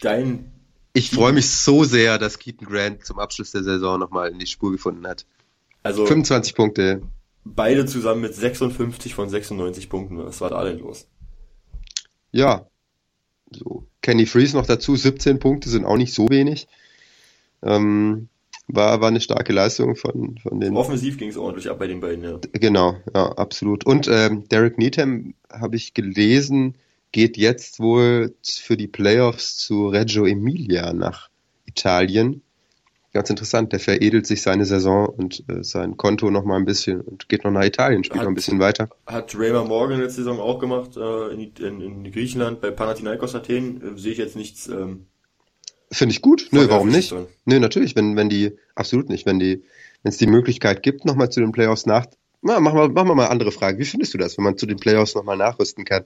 [0.00, 0.52] Dein
[0.92, 4.46] ich freue mich so sehr, dass Keaton Grant zum Abschluss der Saison nochmal in die
[4.46, 5.26] Spur gefunden hat.
[5.82, 7.02] also 25 Punkte.
[7.44, 10.18] beide zusammen mit 56 von 96 Punkten.
[10.18, 11.06] Was war da denn los?
[12.32, 12.66] Ja.
[13.50, 13.86] So.
[14.02, 16.66] Kenny Freeze noch dazu, 17 Punkte sind auch nicht so wenig.
[17.62, 18.28] Ähm,
[18.68, 20.76] war, war eine starke Leistung von, von den.
[20.76, 22.22] Offensiv ging es ordentlich ab bei den beiden.
[22.22, 22.38] Ja.
[22.52, 23.84] Genau, ja, absolut.
[23.84, 26.76] Und ähm, Derek Needham, habe ich gelesen,
[27.10, 31.30] geht jetzt wohl für die Playoffs zu Reggio Emilia nach
[31.64, 32.42] Italien.
[33.14, 37.00] Ganz interessant, der veredelt sich seine Saison und äh, sein Konto noch mal ein bisschen
[37.00, 38.90] und geht noch nach Italien, spielt Hat- noch ein bisschen weiter.
[39.06, 43.80] Hat Raymer Morgan letzte Saison auch gemacht äh, in, in, in Griechenland bei Panathinaikos Athen.
[43.94, 44.68] Äh, sehe ich jetzt nichts.
[44.68, 45.06] Ähm,
[45.90, 46.48] Finde ich gut.
[46.50, 47.14] Nö, warum nicht?
[47.44, 49.64] Nö, natürlich, wenn, wenn die, absolut nicht, wenn die,
[50.02, 52.06] wenn es die Möglichkeit gibt, nochmal zu den Playoffs nach,
[52.42, 53.78] na, machen wir, machen wir mal andere Frage.
[53.78, 56.04] Wie findest du das, wenn man zu den Playoffs nochmal nachrüsten kann?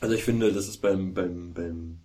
[0.00, 1.98] Also ich finde, das ist beim, beim, beim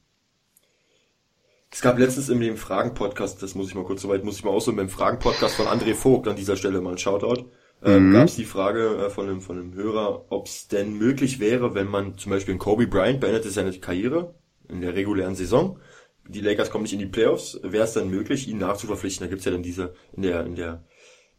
[1.74, 4.52] es gab letztens in dem Fragen-Podcast, das muss ich mal kurz soweit, muss ich mal
[4.52, 7.46] ausholen, beim Fragen-Podcast von André Vogt an dieser Stelle mal ein Shoutout,
[7.84, 8.14] ähm, Mhm.
[8.14, 11.74] gab es die Frage äh, von einem, von einem Hörer, ob es denn möglich wäre,
[11.74, 14.36] wenn man zum Beispiel ein Kobe Bryant beendete seine Karriere
[14.68, 15.80] in der regulären Saison,
[16.32, 19.26] die Lakers kommen nicht in die Playoffs, wäre es dann möglich, ihn nachzuverpflichten?
[19.26, 20.84] Da gibt's ja dann diese, in der, in der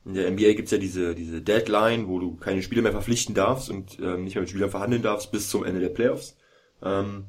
[0.05, 3.71] in der NBA gibt's ja diese, diese Deadline, wo du keine Spieler mehr verpflichten darfst
[3.71, 6.37] und ähm, nicht mehr mit Spielern verhandeln darfst bis zum Ende der Playoffs.
[6.83, 7.27] Ähm,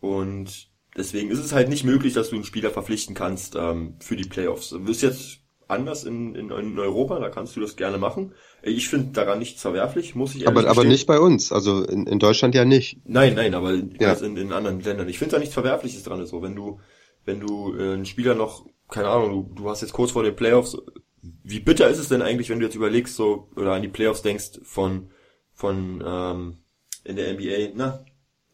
[0.00, 4.16] und deswegen ist es halt nicht möglich, dass du einen Spieler verpflichten kannst ähm, für
[4.16, 4.70] die Playoffs.
[4.70, 5.39] Du bist jetzt
[5.70, 8.32] anders in, in, in Europa, da kannst du das gerne machen.
[8.62, 12.06] Ich finde daran nichts verwerflich, muss ich ehrlich Aber, aber nicht bei uns, also in,
[12.06, 12.98] in Deutschland ja nicht.
[13.04, 14.12] Nein, nein, aber Ja.
[14.14, 15.08] in, in anderen Ländern.
[15.08, 16.24] Ich finde da nichts Verwerfliches dran.
[16.26, 16.80] So, wenn du,
[17.24, 20.36] wenn du äh, einen Spieler noch, keine Ahnung, du, du hast jetzt kurz vor den
[20.36, 20.76] Playoffs,
[21.22, 24.22] wie bitter ist es denn eigentlich, wenn du jetzt überlegst, so, oder an die Playoffs
[24.22, 25.10] denkst von,
[25.54, 26.58] von, ähm,
[27.04, 28.04] in der NBA, na,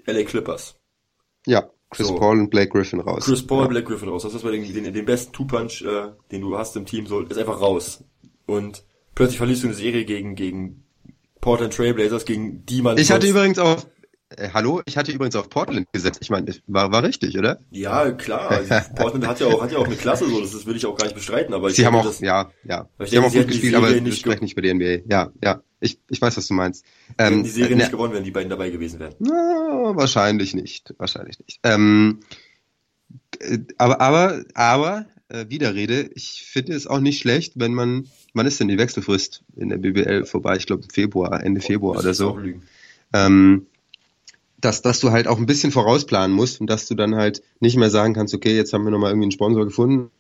[0.07, 0.77] LA Clippers.
[1.47, 2.17] Ja, Chris So.
[2.17, 3.25] Paul und Blake Griffin raus.
[3.25, 3.69] Chris Paul, ja.
[3.69, 4.23] Black Griffin raus.
[4.23, 7.39] Das ist den, den, den besten Two-Punch, äh, den du hast im Team, so, ist
[7.39, 8.05] einfach raus.
[8.47, 10.85] Und plötzlich verlierst du eine Serie gegen, gegen
[11.41, 13.87] Portland Trailblazers, gegen die man Ich hatte übrigens auf,
[14.31, 16.19] äh, hallo, ich hatte übrigens auf Portland gesetzt.
[16.21, 17.61] Ich meine, war, war richtig, oder?
[17.71, 18.51] Ja, klar.
[18.51, 20.87] Also Portland hat ja auch, hat ja auch eine Klasse, so, das, das will ich
[20.87, 22.89] auch gar nicht bestreiten, aber ich Sie haben auch, das, ja, ja.
[22.99, 25.09] Ich Sie haben auch gut gespielt, aber wir nicht sprechen nicht über die NBA.
[25.09, 25.63] Ja, ja.
[25.81, 26.85] Ich, ich weiß, was du meinst.
[27.19, 29.15] Ähm, die Serie äh, nicht ne- gewonnen, wenn die beiden dabei gewesen wären.
[29.19, 30.95] Na, wahrscheinlich nicht.
[30.99, 31.61] Wahrscheinlich nicht.
[31.63, 32.21] Ähm,
[33.41, 38.47] äh, aber, aber, aber, äh, Widerrede, ich finde es auch nicht schlecht, wenn man, wann
[38.47, 40.57] ist denn die Wechselfrist in der BBL vorbei?
[40.57, 42.61] Ich glaube Februar, Ende Februar Müsste oder so.
[43.13, 43.67] ähm,
[44.59, 47.77] dass, dass du halt auch ein bisschen vorausplanen musst und dass du dann halt nicht
[47.77, 50.11] mehr sagen kannst, okay, jetzt haben wir nochmal irgendwie einen Sponsor gefunden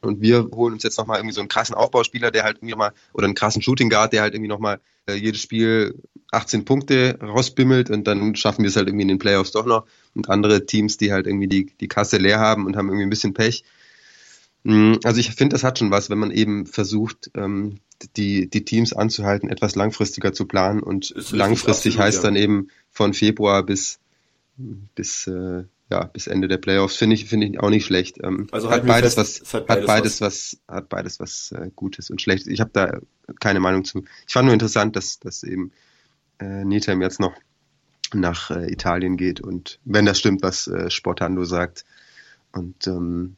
[0.00, 2.92] und wir holen uns jetzt nochmal irgendwie so einen krassen Aufbauspieler, der halt irgendwie nochmal,
[3.12, 5.94] oder einen krassen Shooting Guard, der halt irgendwie nochmal äh, jedes Spiel
[6.30, 9.86] 18 Punkte rausbimmelt und dann schaffen wir es halt irgendwie in den Playoffs doch noch
[10.14, 13.10] und andere Teams, die halt irgendwie die, die Kasse leer haben und haben irgendwie ein
[13.10, 13.64] bisschen Pech.
[14.64, 17.78] Mm, Also ich finde, das hat schon was, wenn man eben versucht, ähm,
[18.16, 22.22] die, die Teams anzuhalten, etwas langfristiger zu planen und langfristig absolut, heißt ja.
[22.24, 23.98] dann eben von Februar bis,
[24.56, 28.18] bis, äh, ja, bis Ende der Playoffs finde ich, finde ich auch nicht schlecht.
[28.22, 31.52] Ähm, also hat beides fest, was, hat beides, hat beides was, was, hat beides was
[31.52, 32.48] äh, Gutes und Schlechtes.
[32.48, 33.00] Ich habe da
[33.40, 34.04] keine Meinung zu.
[34.26, 35.72] Ich fand nur interessant, dass, dass eben
[36.38, 37.32] äh, Netheim jetzt noch
[38.12, 41.84] nach äh, Italien geht und wenn das stimmt, was äh, Sportando sagt
[42.52, 43.36] und ähm,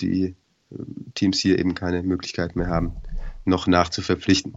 [0.00, 0.34] die
[0.70, 0.76] äh,
[1.14, 2.96] Teams hier eben keine Möglichkeit mehr haben,
[3.44, 4.56] noch nachzuverpflichten.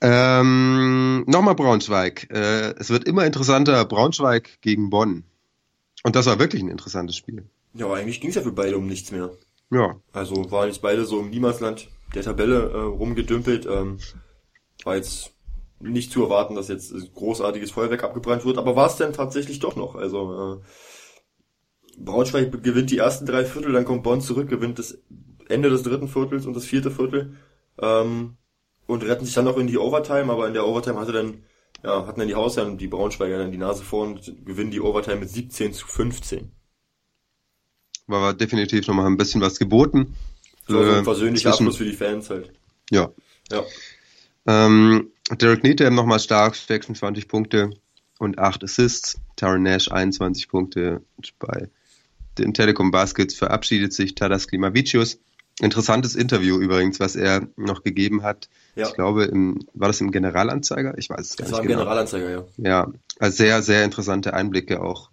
[0.00, 2.28] Ähm, Nochmal Braunschweig.
[2.30, 3.84] Äh, es wird immer interessanter.
[3.84, 5.24] Braunschweig gegen Bonn.
[6.02, 7.44] Und das war wirklich ein interessantes Spiel.
[7.74, 9.30] Ja, eigentlich ging es ja für beide um nichts mehr.
[9.70, 9.96] Ja.
[10.12, 13.66] Also waren jetzt beide so im Niemandsland der Tabelle äh, rumgedümpelt.
[13.66, 13.98] Ähm,
[14.84, 15.32] war jetzt
[15.80, 19.76] nicht zu erwarten, dass jetzt großartiges Feuerwerk abgebrannt wird, aber war es denn tatsächlich doch
[19.76, 19.94] noch.
[19.94, 24.98] Also äh, Braunschweig gewinnt die ersten drei Viertel, dann kommt Bonn zurück, gewinnt das
[25.48, 27.36] Ende des dritten Viertels und das vierte Viertel
[27.80, 28.36] ähm,
[28.86, 31.42] und retten sich dann noch in die Overtime, aber in der Overtime hatte dann
[31.82, 35.16] ja, hatten dann die Hausherren, die Braunschweiger dann die Nase vorn und gewinnen die Overtime
[35.16, 36.50] mit 17 zu 15.
[38.06, 40.14] War definitiv nochmal ein bisschen was geboten.
[40.66, 42.52] So, so ein persönlicher Abschluss für die Fans halt.
[42.90, 43.10] Ja.
[43.50, 43.64] Ja.
[44.46, 47.70] Ähm, Derek Needham nochmal stark, 26 Punkte
[48.18, 49.18] und 8 Assists.
[49.36, 51.02] Taron Nash 21 Punkte.
[51.16, 51.68] Und bei
[52.38, 55.20] den Telekom Baskets verabschiedet sich Tadas Klimavicius.
[55.60, 58.48] Interessantes Interview übrigens, was er noch gegeben hat.
[58.74, 58.88] Ja.
[58.88, 60.98] Ich glaube, im, war das im Generalanzeiger?
[60.98, 61.50] Ich weiß es gar das nicht.
[61.50, 61.80] Das war im genau.
[61.80, 62.44] Generalanzeiger, ja.
[62.58, 65.10] Ja, also sehr, sehr interessante Einblicke auch.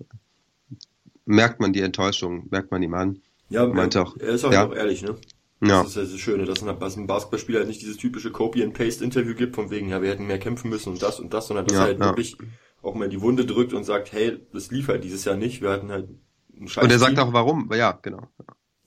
[1.25, 3.21] Merkt man die Enttäuschung, merkt man ihm an.
[3.47, 4.65] Ja, meinte auch, er ist auch, ja.
[4.65, 5.15] auch ehrlich, ne?
[5.62, 5.82] Ja.
[5.82, 9.69] Das ist ja das Schöne, dass ein Basketballspieler halt nicht dieses typische Copy-and-Paste-Interview gibt, von
[9.69, 11.88] wegen, ja, wir hätten mehr kämpfen müssen und das und das, sondern dass ja, er
[11.88, 12.06] halt ja.
[12.08, 12.38] wirklich
[12.82, 15.62] auch mal in die Wunde drückt und sagt, hey, das lief halt dieses Jahr nicht,
[15.62, 16.10] wir hatten halt
[16.58, 16.84] einen Scheiß.
[16.84, 18.27] Und er sagt auch warum, ja, genau.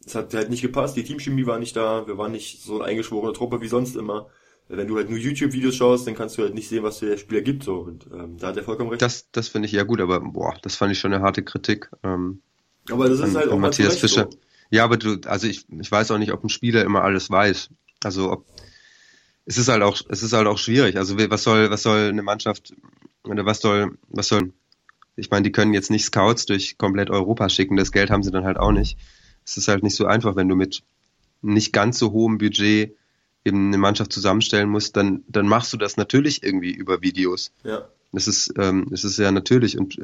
[0.06, 2.84] Es hat halt nicht gepasst, die Teamchemie war nicht da, wir waren nicht so eine
[2.84, 4.28] eingeschworene Truppe wie sonst immer.
[4.68, 7.40] Wenn du halt nur YouTube-Videos schaust, dann kannst du halt nicht sehen, was der Spieler
[7.40, 7.76] gibt, so.
[7.76, 9.02] Und ähm, da hat er vollkommen recht.
[9.02, 11.90] Das, das finde ich ja gut, aber boah, das fand ich schon eine harte Kritik.
[12.02, 12.40] Ähm,
[12.90, 14.28] aber das ist an, halt auch Matthias Fischer.
[14.30, 14.38] So.
[14.70, 17.70] Ja, aber du, also ich, ich weiß auch nicht, ob ein Spieler immer alles weiß.
[18.02, 18.46] Also ob
[19.44, 20.96] es ist halt auch, es ist halt auch schwierig.
[20.96, 22.74] Also was soll, was soll eine Mannschaft
[23.24, 24.52] oder was soll, was soll,
[25.14, 28.32] ich meine, die können jetzt nicht Scouts durch komplett Europa schicken, das Geld haben sie
[28.32, 28.98] dann halt auch nicht.
[29.46, 30.82] Es ist halt nicht so einfach, wenn du mit
[31.40, 32.96] nicht ganz so hohem Budget
[33.44, 37.52] eben eine Mannschaft zusammenstellen musst, dann, dann machst du das natürlich irgendwie über Videos.
[37.62, 37.88] Ja.
[38.12, 39.96] Das ist, ähm, das ist ja natürlich und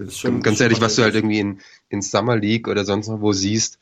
[0.43, 3.79] ganz ehrlich, was du halt irgendwie in, in Summer League oder sonst noch wo siehst,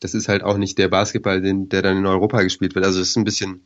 [0.00, 2.84] das ist halt auch nicht der Basketball, den, der dann in Europa gespielt wird.
[2.84, 3.62] Also es ist ein bisschen,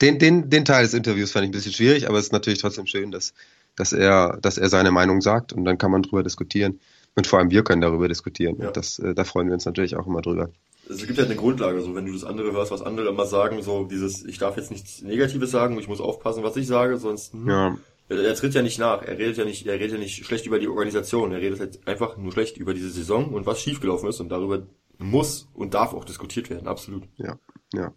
[0.00, 2.60] den, den, den Teil des Interviews fand ich ein bisschen schwierig, aber es ist natürlich
[2.60, 3.34] trotzdem schön, dass,
[3.76, 6.80] dass er, dass er seine Meinung sagt und dann kann man drüber diskutieren.
[7.14, 8.56] Und vor allem wir können darüber diskutieren.
[8.58, 8.68] Ja.
[8.68, 10.50] Und das, äh, da freuen wir uns natürlich auch immer drüber.
[10.88, 13.62] Es gibt halt eine Grundlage, so wenn du das andere hörst, was andere immer sagen,
[13.62, 17.32] so dieses, ich darf jetzt nichts Negatives sagen, ich muss aufpassen, was ich sage, sonst.
[17.32, 17.78] Hm, ja.
[18.08, 20.46] Er, er tritt ja nicht nach, er redet ja nicht, er redet ja nicht schlecht
[20.46, 24.08] über die Organisation, er redet halt einfach nur schlecht über diese Saison und was schiefgelaufen
[24.08, 24.66] ist und darüber
[24.98, 27.04] muss und darf auch diskutiert werden, absolut.
[27.16, 27.38] Ja,
[27.72, 27.92] ja.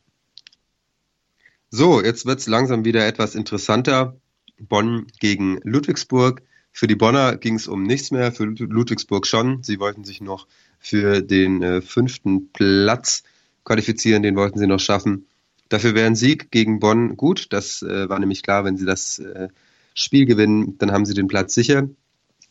[1.69, 4.15] So, jetzt wird's langsam wieder etwas interessanter.
[4.59, 6.41] Bonn gegen Ludwigsburg.
[6.77, 9.63] Für die Bonner ging es um nichts mehr, für Ludwigsburg schon.
[9.63, 10.45] Sie wollten sich noch
[10.77, 13.23] für den äh, fünften Platz
[13.63, 15.25] qualifizieren, den wollten sie noch schaffen.
[15.69, 17.53] Dafür wäre ein Sieg gegen Bonn gut.
[17.53, 19.47] Das äh, war nämlich klar, wenn sie das äh,
[19.93, 21.87] Spiel gewinnen, dann haben sie den Platz sicher.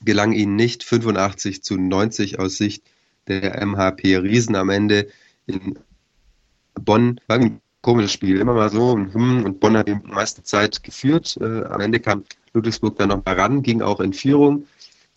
[0.02, 0.84] Gelang ihnen nicht.
[0.84, 2.82] 85 zu 90 aus Sicht
[3.28, 5.06] der MHP Riesen am Ende
[5.46, 5.78] in
[6.80, 7.20] Bonn.
[7.26, 8.92] War ein komisches Spiel, immer mal so.
[8.92, 11.36] Und Bonn hat die meiste Zeit geführt.
[11.42, 14.66] Äh, am Ende kam Ludwigsburg dann noch mal ran, ging auch in Führung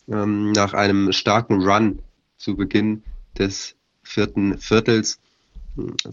[0.09, 1.99] ähm, nach einem starken Run
[2.37, 3.03] zu Beginn
[3.37, 5.19] des vierten Viertels.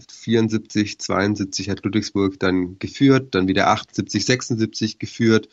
[0.07, 5.49] 74, 72 hat Ludwigsburg dann geführt, dann wieder 78, 76 geführt,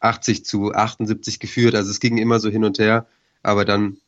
[0.00, 1.76] 80 zu 78 geführt.
[1.76, 3.06] Also es ging immer so hin und her,
[3.42, 3.98] aber dann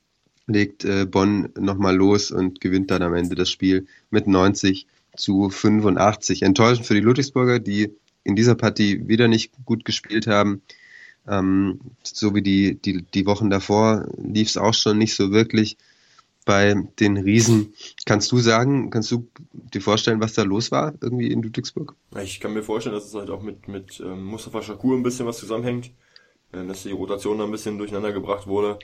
[0.46, 5.50] legt äh, Bonn nochmal los und gewinnt dann am Ende das Spiel mit 90 zu
[5.50, 6.42] 85.
[6.42, 7.92] Enttäuschend für die Ludwigsburger, die
[8.24, 10.62] in dieser Partie wieder nicht gut gespielt haben.
[11.26, 15.76] Ähm, so wie die, die, die Wochen davor lief es auch schon nicht so wirklich
[16.44, 17.74] bei den Riesen.
[18.04, 21.94] Kannst du sagen, kannst du dir vorstellen, was da los war irgendwie in Ludwigsburg?
[22.22, 25.26] Ich kann mir vorstellen, dass es halt auch mit, mit ähm, Mustafa Shakur ein bisschen
[25.26, 25.90] was zusammenhängt,
[26.52, 28.78] äh, dass die Rotation da ein bisschen durcheinander gebracht wurde.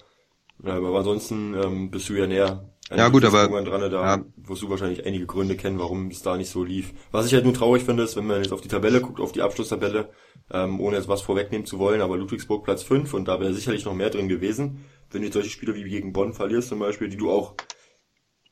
[0.63, 4.25] Aber ansonsten ähm, bist du ja näher ja gut, aber dran, da ja.
[4.37, 6.93] wirst du wahrscheinlich einige Gründe kennen, warum es da nicht so lief.
[7.13, 9.33] Was ich halt nur traurig finde, ist, wenn man jetzt auf die Tabelle guckt, auf
[9.33, 10.11] die Abschlusstabelle,
[10.51, 13.85] ähm, ohne jetzt was vorwegnehmen zu wollen, aber Ludwigsburg Platz 5 und da wäre sicherlich
[13.85, 14.85] noch mehr drin gewesen.
[15.11, 17.55] Wenn du solche Spiele wie gegen Bonn verlierst zum Beispiel, die du auch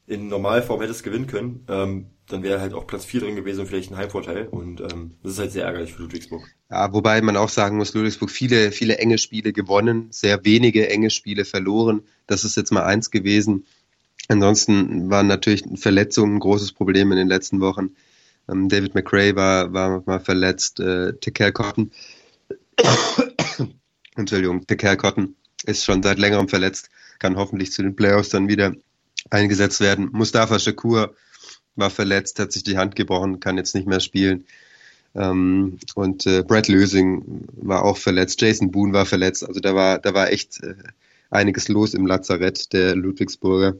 [0.08, 3.66] in Normalform hättest gewinnen können, ähm, dann wäre halt auch Platz 4 drin gewesen und
[3.66, 4.48] vielleicht ein Heimvorteil.
[4.48, 6.42] Und ähm, das ist halt sehr ärgerlich für Ludwigsburg.
[6.70, 11.10] Ja, wobei man auch sagen muss, Ludwigsburg viele, viele enge Spiele gewonnen, sehr wenige enge
[11.10, 12.02] Spiele verloren.
[12.26, 13.66] Das ist jetzt mal eins gewesen.
[14.28, 17.96] Ansonsten waren natürlich Verletzungen ein großes Problem in den letzten Wochen.
[18.48, 21.90] Ähm, David McRae war, war mal verletzt, äh, Tekel Cotton.
[24.16, 28.74] Entschuldigung, Tekel Cotton ist schon seit längerem verletzt, kann hoffentlich zu den Playoffs dann wieder
[29.30, 30.10] eingesetzt werden.
[30.12, 31.14] Mustafa Shakur
[31.74, 34.44] war verletzt, hat sich die Hand gebrochen, kann jetzt nicht mehr spielen.
[35.14, 39.46] Ähm, und äh, Brad Lösing war auch verletzt, Jason Boone war verletzt.
[39.46, 40.74] Also da war, da war echt äh,
[41.30, 43.76] einiges los im Lazarett der Ludwigsburger.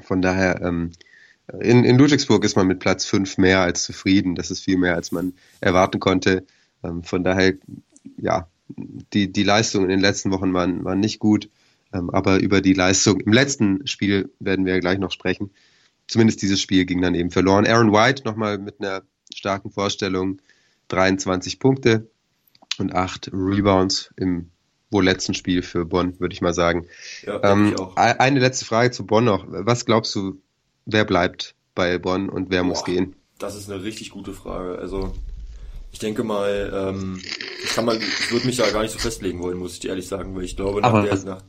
[0.00, 0.92] Von daher, ähm,
[1.60, 4.34] in, in Ludwigsburg ist man mit Platz 5 mehr als zufrieden.
[4.34, 6.44] Das ist viel mehr, als man erwarten konnte.
[6.82, 7.54] Ähm, von daher,
[8.16, 11.48] ja, die, die Leistungen in den letzten Wochen waren, waren nicht gut.
[11.92, 15.50] Ähm, aber über die Leistung im letzten Spiel werden wir ja gleich noch sprechen
[16.06, 17.66] zumindest dieses Spiel ging dann eben verloren.
[17.66, 19.02] Aaron White nochmal mit einer
[19.34, 20.40] starken Vorstellung,
[20.88, 22.08] 23 Punkte
[22.78, 24.50] und 8 Rebounds im
[24.90, 26.86] wohl letzten Spiel für Bonn, würde ich mal sagen.
[27.26, 29.44] Ja, ähm, eine letzte Frage zu Bonn noch.
[29.48, 30.40] Was glaubst du,
[30.84, 33.16] wer bleibt bei Bonn und wer Boah, muss gehen?
[33.38, 34.78] Das ist eine richtig gute Frage.
[34.78, 35.12] Also
[35.92, 37.20] ich denke mal, ähm,
[37.64, 39.88] ich kann mal, ich würde mich da gar nicht so festlegen wollen, muss ich dir
[39.88, 41.42] ehrlich sagen, weil ich glaube, nach, der, nach,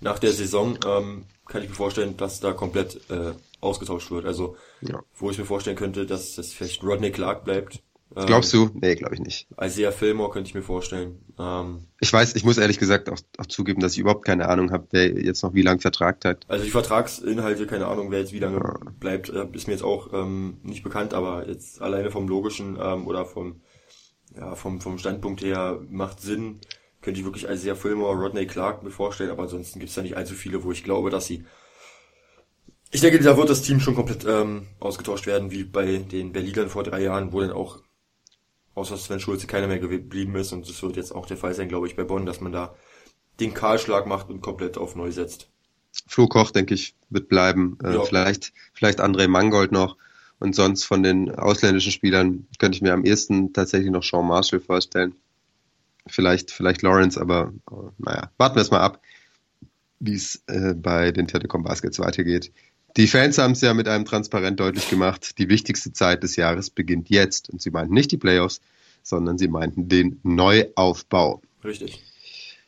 [0.00, 4.26] nach der Saison ähm, kann ich mir vorstellen, dass da komplett äh, ausgetauscht wird.
[4.26, 5.02] Also, ja.
[5.14, 7.82] wo ich mir vorstellen könnte, dass das vielleicht Rodney Clark bleibt.
[8.14, 8.70] Ähm, Glaubst du?
[8.74, 9.48] Nee, glaube ich nicht.
[9.60, 11.24] Isaiah Fillmore könnte ich mir vorstellen.
[11.38, 14.70] Ähm, ich weiß, ich muss ehrlich gesagt auch, auch zugeben, dass ich überhaupt keine Ahnung
[14.70, 16.44] habe, wer jetzt noch wie lange vertragt hat.
[16.48, 18.74] Also die Vertragsinhalte, keine Ahnung, wer jetzt wie lange ja.
[19.00, 23.06] bleibt, äh, ist mir jetzt auch ähm, nicht bekannt, aber jetzt alleine vom logischen ähm,
[23.06, 23.60] oder vom,
[24.36, 26.60] ja, vom, vom Standpunkt her macht Sinn,
[27.02, 30.16] könnte ich wirklich Isaiah Fillmore, Rodney Clark mir vorstellen, aber ansonsten gibt es da nicht
[30.16, 31.44] allzu viele, wo ich glaube, dass sie
[32.92, 36.68] ich denke, da wird das Team schon komplett ähm, ausgetauscht werden, wie bei den Berlinern
[36.68, 37.80] vor drei Jahren, wo dann auch
[38.76, 40.52] außer Sven Schulze keiner mehr geblieben ist.
[40.52, 42.76] Und das wird jetzt auch der Fall sein, glaube ich, bei Bonn, dass man da
[43.40, 45.48] den Kahlschlag macht und komplett auf neu setzt.
[46.06, 47.78] Flo Koch, denke ich, wird bleiben.
[47.82, 48.02] Äh, ja.
[48.02, 49.96] Vielleicht, vielleicht André Mangold noch.
[50.38, 54.60] Und sonst von den ausländischen Spielern könnte ich mir am ehesten tatsächlich noch Sean Marshall
[54.60, 55.14] vorstellen.
[56.06, 59.00] Vielleicht, vielleicht Lawrence, aber äh, naja, warten wir es mal ab,
[59.98, 62.52] wie es äh, bei den Telekom Baskets weitergeht.
[62.96, 65.38] Die Fans haben es ja mit einem Transparent deutlich gemacht.
[65.38, 67.50] Die wichtigste Zeit des Jahres beginnt jetzt.
[67.50, 68.62] Und sie meinten nicht die Playoffs,
[69.02, 71.42] sondern sie meinten den Neuaufbau.
[71.62, 72.02] Richtig.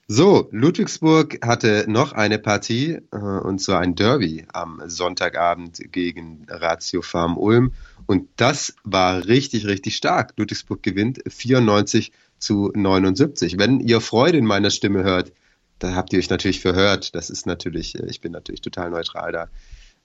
[0.07, 7.03] So, Ludwigsburg hatte noch eine Partie, äh, und zwar ein Derby am Sonntagabend gegen Ratio
[7.03, 7.73] Farm Ulm.
[8.07, 10.35] Und das war richtig, richtig stark.
[10.37, 13.59] Ludwigsburg gewinnt 94 zu 79.
[13.59, 15.33] Wenn ihr Freude in meiner Stimme hört,
[15.79, 17.15] da habt ihr euch natürlich verhört.
[17.15, 19.49] Das ist natürlich, äh, ich bin natürlich total neutral da.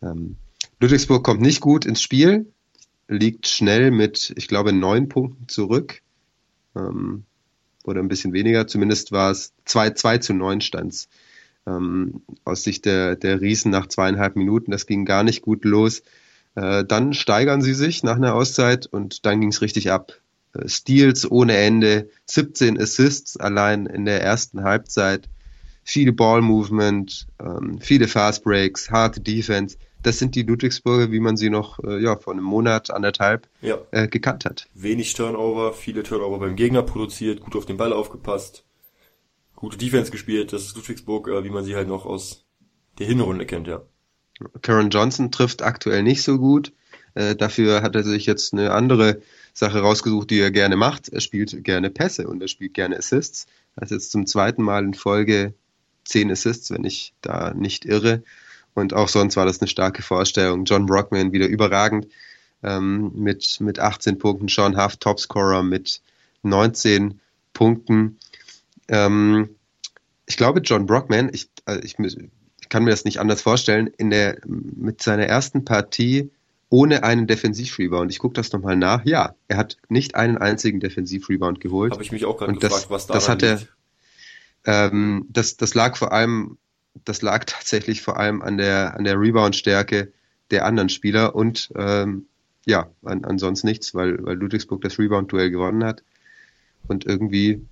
[0.04, 0.36] Ähm,
[0.80, 2.52] Ludwigsburg kommt nicht gut ins Spiel,
[3.08, 6.02] liegt schnell mit, ich glaube, neun Punkten zurück.
[6.76, 7.24] Ähm,
[7.84, 11.10] oder ein bisschen weniger, zumindest war es 2, 2 zu 9 stands.
[11.66, 16.04] Ähm, aus Sicht der, der Riesen nach zweieinhalb Minuten, das ging gar nicht gut los.
[16.56, 20.14] Äh, dann steigern sie sich nach einer Auszeit und dann ging es richtig ab.
[20.54, 25.30] Äh, Steals ohne Ende, 17 Assists allein in der ersten Halbzeit,
[25.84, 31.38] viel Ball Movement, ähm, viele Fast Breaks, harte Defense das sind die Ludwigsburger, wie man
[31.38, 33.78] sie noch äh, ja, vor einem Monat, anderthalb ja.
[33.92, 34.68] äh, gekannt hat.
[34.74, 38.66] Wenig Turnover, viele Turnover beim Gegner produziert, gut auf den Ball aufgepasst,
[39.56, 40.54] gute Defense gespielt.
[40.54, 42.46] Das ist Ludwigsburg, äh, wie man sie halt noch aus
[43.00, 43.82] der Hinrunde kennt, ja.
[44.62, 46.74] Karen Johnson trifft aktuell nicht so gut.
[47.16, 49.22] Äh, dafür hat er sich jetzt eine andere
[49.54, 51.10] Sache rausgesucht, die er gerne macht.
[51.10, 53.46] Er spielt gerne Pässe und er spielt gerne Assists.
[53.76, 55.54] Er hat jetzt zum zweiten Mal in Folge
[56.06, 58.24] zehn Assists, wenn ich da nicht irre.
[58.74, 60.66] Und auch sonst war das eine starke Vorstellung.
[60.66, 62.08] John Brockman wieder überragend
[62.64, 64.48] ähm, mit, mit 18 Punkten.
[64.48, 66.02] Sean Huff, Topscorer mit
[66.44, 67.20] 19
[67.54, 68.18] Punkten.
[68.88, 69.50] Ähm,
[70.26, 74.10] ich glaube, John Brockman, ich, also ich, ich, kann mir das nicht anders vorstellen, in
[74.10, 76.32] der, mit seiner ersten Partie
[76.70, 78.10] ohne einen Defensiv-Rebound.
[78.10, 79.06] Ich gucke das nochmal nach.
[79.06, 81.92] Ja, er hat nicht einen einzigen Defensiv-Rebound geholt.
[81.92, 83.62] Habe ich mich auch gerade gefragt, das, was da das hat er,
[84.66, 86.58] ähm, das, das lag vor allem
[87.06, 90.12] das lag tatsächlich vor allem an der, an der Rebound-Stärke
[90.52, 92.28] der anderen Spieler und ähm,
[92.66, 96.04] ja, an, ansonsten nichts, weil, weil Ludwigsburg das Rebound-Duell gewonnen hat.
[96.88, 97.66] Und irgendwie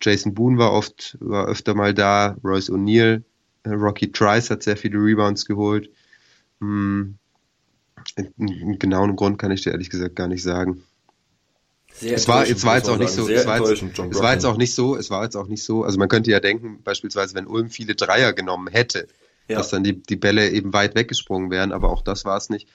[0.00, 3.22] Jason Boone war oft, war öfter mal da, Royce O'Neill,
[3.64, 5.90] äh, Rocky Trice hat sehr viele Rebounds geholt.
[6.60, 7.18] Hm,
[8.16, 10.82] einen genauen Grund kann ich dir ehrlich gesagt gar nicht sagen.
[11.98, 14.44] Sehr es war, es war jetzt auch nicht so, es war jetzt, es war jetzt
[14.44, 17.34] auch nicht so, es war jetzt auch nicht so, also man könnte ja denken, beispielsweise,
[17.34, 19.06] wenn Ulm viele Dreier genommen hätte,
[19.48, 19.56] ja.
[19.56, 22.68] dass dann die, die Bälle eben weit weggesprungen wären, aber auch das war es nicht.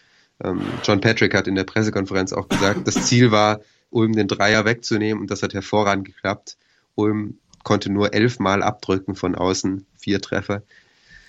[0.43, 3.61] Ähm, John Patrick hat in der Pressekonferenz auch gesagt, das Ziel war,
[3.91, 6.57] Ulm den Dreier wegzunehmen und das hat hervorragend geklappt.
[6.95, 10.63] Ulm konnte nur elfmal abdrücken von außen, vier Treffer.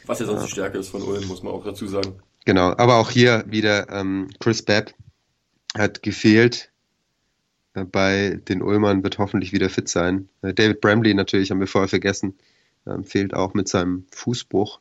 [0.06, 2.14] Was ja sonst die Stärke ist von Ulm, muss man auch dazu sagen.
[2.44, 4.94] Genau, aber auch hier wieder ähm, Chris Babb
[5.76, 6.71] hat gefehlt.
[7.74, 10.28] Bei den Ulmern wird hoffentlich wieder fit sein.
[10.42, 12.34] Äh, David Bramley natürlich haben wir vorher vergessen,
[12.86, 14.80] ähm, fehlt auch mit seinem Fußbruch.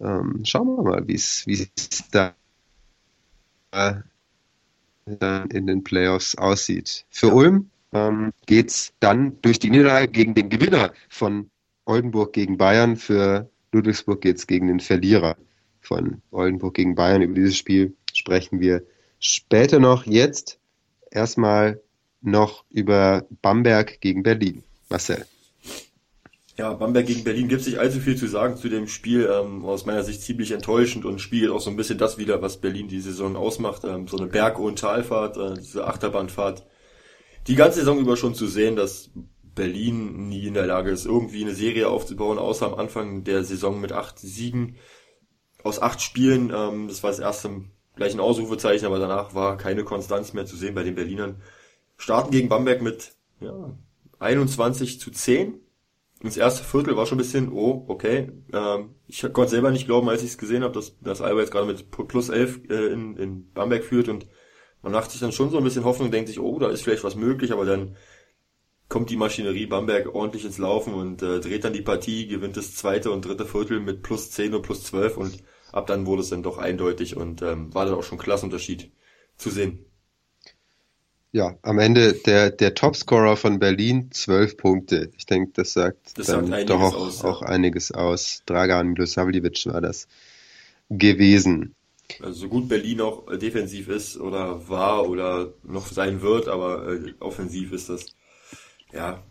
[0.00, 1.44] Ähm, schauen wir mal, wie es
[2.10, 2.34] da
[3.70, 3.94] äh,
[5.06, 7.06] in den Playoffs aussieht.
[7.10, 7.32] Für ja.
[7.32, 11.50] Ulm ähm, geht es dann durch die Niederlage gegen den Gewinner von
[11.84, 12.96] Oldenburg gegen Bayern.
[12.96, 15.36] Für Ludwigsburg geht es gegen den Verlierer
[15.80, 17.22] von Oldenburg gegen Bayern.
[17.22, 18.82] Über dieses Spiel sprechen wir
[19.20, 20.04] später noch.
[20.04, 20.58] Jetzt
[21.10, 21.80] erstmal
[22.22, 24.62] noch über Bamberg gegen Berlin.
[24.88, 25.26] Marcel.
[26.58, 29.28] Ja, Bamberg gegen Berlin gibt es nicht allzu viel zu sagen zu dem Spiel.
[29.30, 32.60] Ähm, aus meiner Sicht ziemlich enttäuschend und spiegelt auch so ein bisschen das wieder, was
[32.60, 33.84] Berlin die Saison ausmacht.
[33.84, 36.64] Ähm, so eine Berg- und Talfahrt, äh, diese Achterbahnfahrt.
[37.46, 39.10] Die ganze Saison über schon zu sehen, dass
[39.42, 43.80] Berlin nie in der Lage ist, irgendwie eine Serie aufzubauen, außer am Anfang der Saison
[43.80, 44.76] mit acht Siegen
[45.62, 46.52] aus acht Spielen.
[46.54, 47.64] Ähm, das war das erste
[47.96, 51.42] gleich ein Ausrufezeichen, aber danach war keine Konstanz mehr zu sehen bei den Berlinern.
[51.96, 53.76] Starten gegen Bamberg mit ja,
[54.20, 55.60] 21 zu 10
[56.22, 58.32] das erste Viertel war schon ein bisschen, oh, okay.
[58.52, 61.52] Ähm, ich konnte selber nicht glauben, als ich es gesehen habe, dass, dass Alba jetzt
[61.52, 64.26] gerade mit plus 11 äh, in, in Bamberg führt und
[64.82, 67.04] man macht sich dann schon so ein bisschen Hoffnung, denkt sich, oh, da ist vielleicht
[67.04, 67.96] was möglich, aber dann
[68.88, 72.74] kommt die Maschinerie Bamberg ordentlich ins Laufen und äh, dreht dann die Partie, gewinnt das
[72.74, 75.42] zweite und dritte Viertel mit plus 10 und plus 12 und
[75.76, 78.90] ab dann wurde es dann doch eindeutig und ähm, war dann auch schon Klassenunterschied
[79.36, 79.84] zu sehen.
[81.32, 85.10] Ja, am Ende der, der Topscorer von Berlin, zwölf Punkte.
[85.18, 87.28] Ich denke, das sagt das dann sagt doch auch, aus, ja.
[87.28, 88.42] auch einiges aus.
[88.46, 90.08] Dragan Milosavljevic war das
[90.88, 91.74] gewesen.
[92.22, 97.14] Also so gut Berlin auch defensiv ist oder war oder noch sein wird, aber äh,
[97.20, 98.06] offensiv ist das
[98.94, 99.22] ja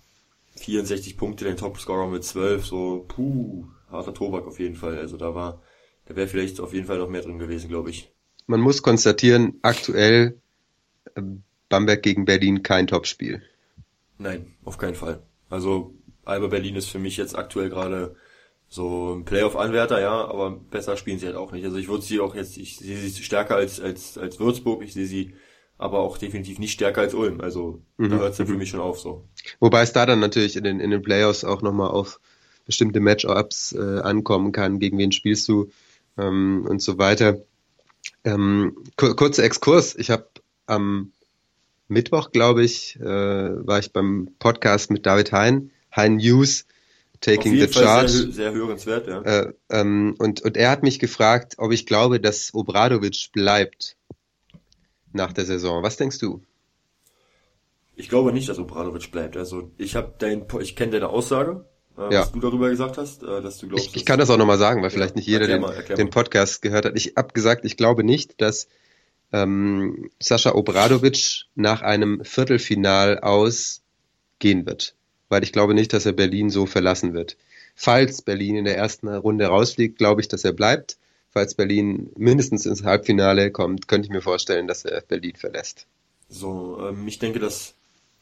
[0.57, 4.99] 64 Punkte, den Topscorer mit 12, so puh, harter Tobak auf jeden Fall.
[4.99, 5.61] Also da war,
[6.05, 8.11] da wäre vielleicht auf jeden Fall noch mehr drin gewesen, glaube ich.
[8.47, 10.39] Man muss konstatieren, aktuell
[11.15, 13.41] ähm, Bamberg gegen Berlin kein Topspiel.
[14.17, 15.23] Nein, auf keinen Fall.
[15.49, 15.93] Also
[16.23, 18.15] Alba Berlin ist für mich jetzt aktuell gerade
[18.67, 21.65] so ein Playoff-Anwärter, ja, aber besser spielen sie halt auch nicht.
[21.65, 24.93] Also ich würde sie auch jetzt, ich sehe sie stärker als, als, als Würzburg, ich
[24.93, 25.33] sehe sie
[25.77, 27.41] aber auch definitiv nicht stärker als Ulm.
[27.41, 28.09] Also mhm.
[28.09, 28.59] da hört es ja für mhm.
[28.59, 29.27] mich schon auf so.
[29.59, 32.19] Wobei es da dann natürlich in den, in den Playoffs auch nochmal auf
[32.65, 35.69] bestimmte Matchups äh, ankommen kann, gegen wen spielst du
[36.17, 37.37] ähm, und so weiter.
[38.23, 40.27] Ähm, kurzer Exkurs, ich habe
[40.67, 41.11] am
[41.87, 46.65] Mittwoch, glaube ich, äh, war ich beim Podcast mit David Hein, Hein News,
[47.21, 48.09] Taking the Charge.
[48.09, 49.21] Sehr, sehr hörenswert, ja.
[49.21, 53.95] Äh, ähm, und, und er hat mich gefragt, ob ich glaube, dass Obradovic bleibt
[55.13, 55.83] nach der Saison.
[55.83, 56.41] Was denkst du?
[57.95, 59.37] Ich glaube nicht, dass Obradovic bleibt.
[59.37, 61.65] Also ich habe dein, ich kenne deine Aussage,
[61.97, 62.21] äh, ja.
[62.21, 63.87] was du darüber gesagt hast, äh, dass du glaubst.
[63.87, 66.09] Ich, ich kann das auch nochmal sagen, weil ja, vielleicht nicht jeder den, mal, den
[66.09, 66.95] Podcast gehört hat.
[66.95, 68.67] Ich habe gesagt, ich glaube nicht, dass
[69.31, 73.81] ähm, Sascha Obradovic nach einem Viertelfinal aus
[74.39, 74.95] gehen wird.
[75.29, 77.37] Weil ich glaube nicht, dass er Berlin so verlassen wird.
[77.75, 80.97] Falls Berlin in der ersten Runde rausfliegt, glaube ich, dass er bleibt.
[81.31, 85.85] Falls Berlin mindestens ins Halbfinale kommt, könnte ich mir vorstellen, dass er Berlin verlässt.
[86.29, 87.73] So, ähm, ich denke, dass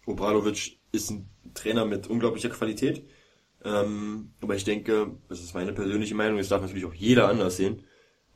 [0.05, 3.03] Obradovic ist ein Trainer mit unglaublicher Qualität.
[3.65, 7.57] Ähm, aber ich denke, das ist meine persönliche Meinung, das darf natürlich auch jeder anders
[7.57, 7.83] sehen.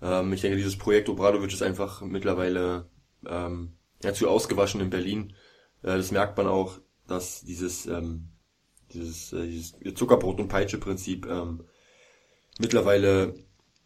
[0.01, 2.89] Ähm, ich denke, dieses Projekt Obradovic ist einfach mittlerweile
[3.25, 3.73] ähm,
[4.03, 5.33] ja, zu ausgewaschen in Berlin.
[5.83, 7.89] Äh, das merkt man auch, dass dieses,
[8.93, 11.25] dieses, äh, dieses Zuckerbrot- und Peitsche-Prinzip
[12.59, 13.33] mittlerweile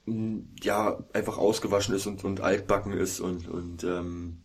[0.08, 4.44] ja einfach ausgewaschen ist und, und altbacken ist und, und ähm,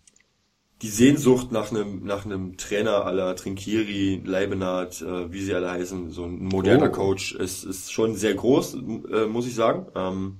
[0.83, 6.11] die Sehnsucht nach einem nach einem Trainer aller Trinkieri, Leibenhardt, äh, wie sie alle heißen,
[6.11, 6.93] so ein moderner oh.
[6.93, 9.87] Coach ist, ist schon sehr groß, äh, muss ich sagen.
[9.95, 10.39] Ähm,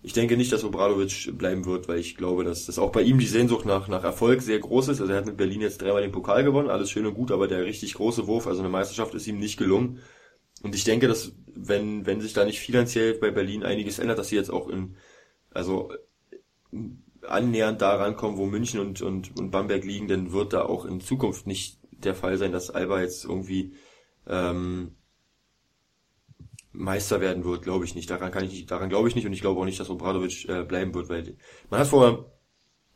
[0.00, 3.18] ich denke nicht, dass Obradovic bleiben wird, weil ich glaube, dass das auch bei ihm
[3.18, 5.00] die Sehnsucht nach, nach Erfolg sehr groß ist.
[5.00, 7.48] Also er hat mit Berlin jetzt dreimal den Pokal gewonnen, alles schön und gut, aber
[7.48, 9.98] der richtig große Wurf, also eine Meisterschaft ist ihm nicht gelungen.
[10.62, 14.28] Und ich denke, dass wenn, wenn sich da nicht finanziell bei Berlin einiges ändert, dass
[14.28, 14.96] sie jetzt auch in,
[15.50, 15.92] also
[17.26, 21.00] annähernd da rankommen, wo München und, und, und Bamberg liegen, dann wird da auch in
[21.00, 23.74] Zukunft nicht der Fall sein, dass Alba jetzt irgendwie
[24.26, 24.94] ähm,
[26.72, 28.08] Meister werden wird, glaube ich nicht.
[28.10, 30.48] Daran kann ich nicht, daran glaube ich nicht und ich glaube auch nicht, dass Obradovic
[30.48, 31.36] äh, bleiben wird, weil
[31.70, 32.32] man hat vor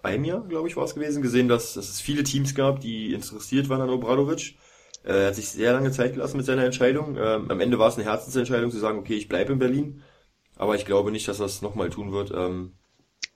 [0.03, 3.13] einem Jahr, glaube ich, war es gewesen, gesehen, dass, dass es viele Teams gab, die
[3.13, 4.57] interessiert waren an Obradovic.
[5.05, 7.17] Äh, er hat sich sehr lange Zeit gelassen mit seiner Entscheidung.
[7.17, 10.03] Ähm, am Ende war es eine Herzensentscheidung zu sagen, okay, ich bleibe in Berlin.
[10.57, 12.33] Aber ich glaube nicht, dass er es nochmal tun wird.
[12.35, 12.75] Ähm,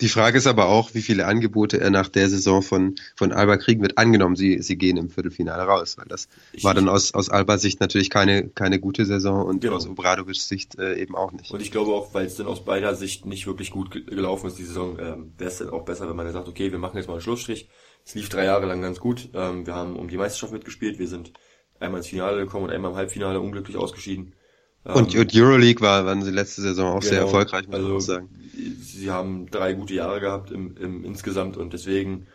[0.03, 3.57] die Frage ist aber auch, wie viele Angebote er nach der Saison von, von Alba
[3.57, 3.97] kriegen wird.
[3.97, 7.62] Angenommen, sie, sie gehen im Viertelfinale raus, weil das ich, war dann aus, aus Albas
[7.62, 9.76] Sicht natürlich keine, keine gute Saison und genau.
[9.76, 11.51] aus Obradovics Sicht äh, eben auch nicht.
[11.51, 14.59] Und ich glaube auch, weil es dann aus beider Sicht nicht wirklich gut gelaufen ist,
[14.59, 16.99] die Saison, ähm, wäre es dann auch besser, wenn man dann sagt, okay, wir machen
[16.99, 17.68] jetzt mal einen Schlussstrich.
[18.05, 19.30] Es lief drei Jahre lang ganz gut.
[19.32, 20.99] Ähm, wir haben um die Meisterschaft mitgespielt.
[20.99, 21.32] Wir sind
[21.80, 24.34] einmal ins Finale gekommen und einmal im Halbfinale unglücklich ausgeschieden.
[24.95, 27.89] Und, ähm, und Euroleague war, waren sie letzte Saison auch genau, sehr erfolgreich, muss also,
[27.89, 28.28] man sagen.
[28.80, 32.28] Sie haben drei gute Jahre gehabt im, im insgesamt und deswegen,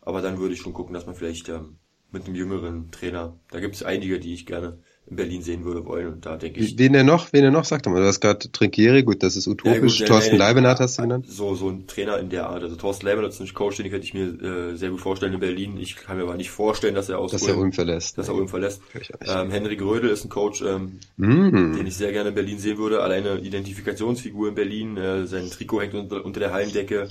[0.00, 1.76] aber dann würde ich schon gucken, dass man vielleicht ähm,
[2.10, 5.84] mit einem jüngeren Trainer, da gibt es einige, die ich gerne in Berlin sehen würde
[5.84, 6.14] wollen.
[6.14, 6.78] Und da denke ich.
[6.78, 8.00] Wen er noch, wen er noch, sagt mal.
[8.00, 10.00] Du hast gerade Trinkieri, gut, das ist utopisch.
[10.00, 11.26] Ja, gut, Thorsten Leibenhardt hast du genannt.
[11.28, 12.62] So, so ein Trainer in der Art.
[12.62, 15.40] Also Thorsten Leibenhardt ist ein Coach, den könnte ich mir äh, sehr gut vorstellen in
[15.40, 15.76] Berlin.
[15.78, 18.16] Ich kann mir aber nicht vorstellen, dass er aus Dass er Ulm verlässt.
[18.16, 18.80] Dass er Ulm verlässt.
[19.26, 21.76] Ähm, Henry Grödel ist ein Coach, ähm, mm.
[21.76, 23.02] den ich sehr gerne in Berlin sehen würde.
[23.02, 24.96] Alleine Identifikationsfigur in Berlin.
[24.96, 27.10] Äh, sein Trikot hängt unter, unter der Hallendecke.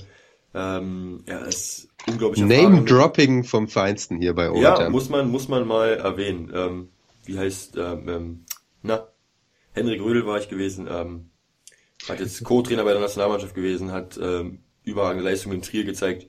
[0.52, 4.84] Ähm, er ist unglaublich Name-Dropping vom Feinsten hier bei Overtime.
[4.84, 6.50] Ja, muss man, muss man mal erwähnen.
[6.54, 6.88] Ähm,
[7.26, 8.44] wie heißt, ähm, ähm,
[8.82, 9.08] na,
[9.72, 11.30] Henrik Rödel war ich gewesen, ähm,
[12.08, 16.28] hat jetzt Co-Trainer bei der Nationalmannschaft gewesen, hat ähm, überragende Leistungen in Trier gezeigt,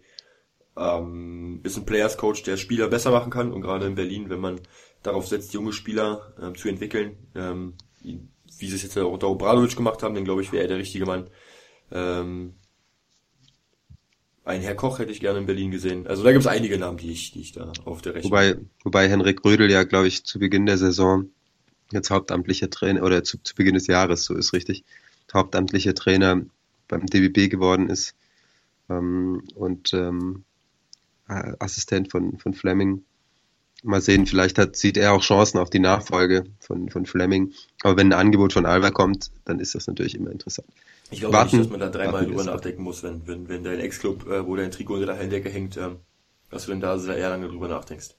[0.78, 4.39] ähm, ist ein Players Coach, der Spieler besser machen kann und gerade in Berlin, wenn
[4.39, 4.62] man
[5.04, 10.04] darauf setzt, junge Spieler ähm, zu entwickeln, ähm, wie sie es jetzt unter Obradovic gemacht
[10.04, 11.30] haben, dann glaube ich, wäre er der richtige Mann.
[11.91, 12.56] Ähm,
[14.46, 16.08] ein Herr Koch hätte ich gerne in Berlin gesehen.
[16.08, 18.56] Also da gibt es einige Namen, die ich, die ich da auf der Rechnung Wobei,
[18.84, 21.30] wobei Henrik Rödel ja, glaube ich, zu Beginn der Saison
[21.91, 24.84] jetzt hauptamtlicher Trainer, oder zu, zu Beginn des Jahres, so ist richtig,
[25.34, 26.41] hauptamtlicher Trainer
[26.88, 28.16] beim DBB geworden ist
[28.89, 30.43] ähm, und ähm,
[31.28, 33.04] Assistent von, von Fleming.
[33.84, 37.54] Mal sehen, vielleicht hat, sieht er auch Chancen auf die Nachfolge von, von Fleming.
[37.84, 40.68] Aber wenn ein Angebot von Alba kommt, dann ist das natürlich immer interessant.
[41.12, 43.80] Ich glaube warten, nicht, dass man da dreimal drüber nachdenken muss, wenn, wenn, wenn dein
[43.80, 45.98] Ex-Club, äh, wo dein Trikot unter der Halldecke hängt, ähm,
[46.50, 48.16] dass du denn da sehr eher lange drüber nachdenkst.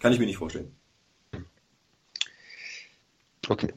[0.00, 0.74] Kann ich mir nicht vorstellen.
[3.48, 3.72] Okay.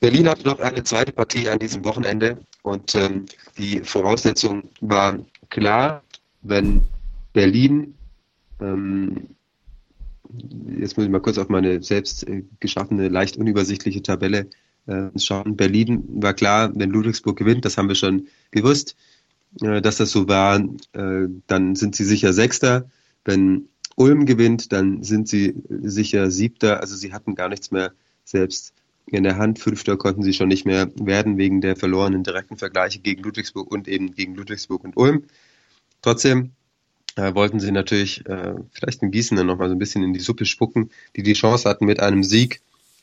[0.00, 3.26] Berlin hat noch eine zweite Partie an diesem Wochenende und ähm,
[3.58, 5.18] die Voraussetzung war
[5.50, 6.02] klar,
[6.40, 6.80] wenn
[7.34, 7.94] Berlin,
[8.60, 9.36] ähm,
[10.78, 14.48] jetzt muss ich mal kurz auf meine selbst äh, geschaffene, leicht unübersichtliche Tabelle
[14.86, 15.56] äh, schauen.
[15.56, 18.96] Berlin war klar, wenn Ludwigsburg gewinnt, das haben wir schon gewusst,
[19.60, 20.62] äh, dass das so war,
[20.92, 22.88] dann sind sie sicher Sechster.
[23.24, 26.80] Wenn Ulm gewinnt, dann sind sie sicher Siebter.
[26.80, 27.92] Also sie hatten gar nichts mehr
[28.24, 28.72] selbst
[29.06, 29.58] in der Hand.
[29.58, 33.88] Fünfter konnten sie schon nicht mehr werden wegen der verlorenen direkten Vergleiche gegen Ludwigsburg und
[33.88, 35.24] eben gegen Ludwigsburg und Ulm.
[36.00, 36.52] Trotzdem
[37.20, 40.20] äh, wollten sie natürlich äh, vielleicht in Gießen dann nochmal so ein bisschen in die
[40.20, 42.60] Suppe spucken, die die Chance hatten, mit einem Sieg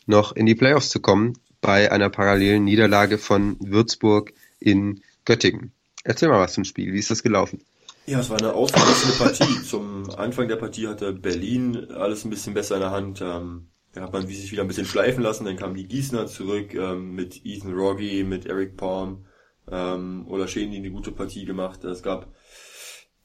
[0.07, 5.71] noch in die Playoffs zu kommen bei einer parallelen Niederlage von Würzburg in Göttingen.
[6.03, 6.93] Erzähl mal was zum Spiel.
[6.93, 7.61] Wie ist das gelaufen?
[8.05, 9.63] Ja, es war eine ausgeglichene Partie.
[9.63, 13.21] Zum Anfang der Partie hatte Berlin alles ein bisschen besser in der Hand.
[13.21, 15.45] Ähm, da hat man sich wieder ein bisschen schleifen lassen.
[15.45, 19.25] Dann kamen die Gießener zurück ähm, mit Ethan Rogge, mit Eric Palm
[19.69, 21.83] ähm, oder Schäden, die eine gute Partie gemacht.
[21.83, 22.33] Es gab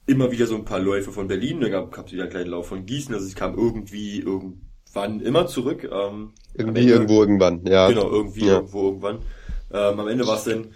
[0.05, 1.61] immer wieder so ein paar Läufe von Berlin.
[1.61, 3.13] Dann gab es wieder einen kleinen Lauf von Gießen.
[3.13, 5.89] Also es kam irgendwie irgendwann immer zurück.
[5.91, 7.87] Ähm, irgendwie irgendwo irgendwann, ja.
[7.87, 8.55] Genau, irgendwie ja.
[8.55, 9.19] irgendwo irgendwann.
[9.71, 10.67] Ähm, am Ende war es dann,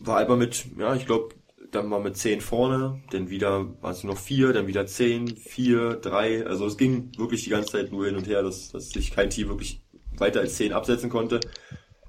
[0.00, 1.34] war Alba mit, ja, ich glaube,
[1.70, 5.36] dann war mit zehn vorne, dann wieder waren es nur noch vier, dann wieder zehn,
[5.36, 6.44] vier, drei.
[6.44, 9.30] Also es ging wirklich die ganze Zeit nur hin und her, dass, dass sich kein
[9.30, 9.82] Team wirklich
[10.18, 11.40] weiter als zehn absetzen konnte.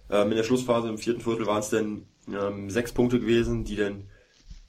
[0.10, 3.76] Ähm, in der Schlussphase im vierten Viertel waren es dann ähm, sechs Punkte gewesen, die
[3.76, 4.06] dann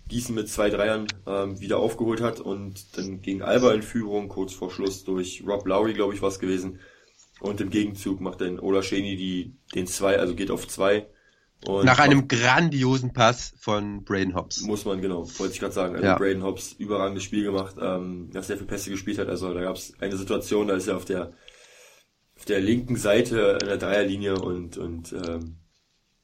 [0.09, 4.53] Gießen mit zwei Dreiern ähm, wieder aufgeholt hat und dann ging Alba in Führung kurz
[4.53, 6.80] vor Schluss durch Rob Lowry, glaube ich, was gewesen.
[7.40, 11.09] Und im Gegenzug macht dann Ola Scheni die, den zwei, also geht auf zwei.
[11.66, 14.62] Und Nach einem grandiosen Pass von Braden Hobbs.
[14.62, 15.94] Muss man, genau, wollte ich gerade sagen.
[15.94, 16.16] Also ja.
[16.16, 19.28] Braden Hobbs, überragendes Spiel gemacht, ähm, er sehr viele Pässe gespielt hat.
[19.28, 21.32] Also da gab es eine Situation, da ist er auf der
[22.42, 25.59] auf der linken Seite in der Dreierlinie und, und ähm,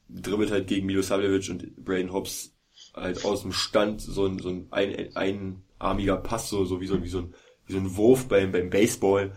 [0.09, 2.58] dribbelt halt gegen Milo Savljevic und Braden Hobbs
[2.93, 7.03] halt aus dem Stand so ein, so ein, ein einarmiger Pass, so, so wie so,
[7.03, 7.33] wie so ein,
[7.65, 9.33] wie so ein Wurf beim, beim Baseball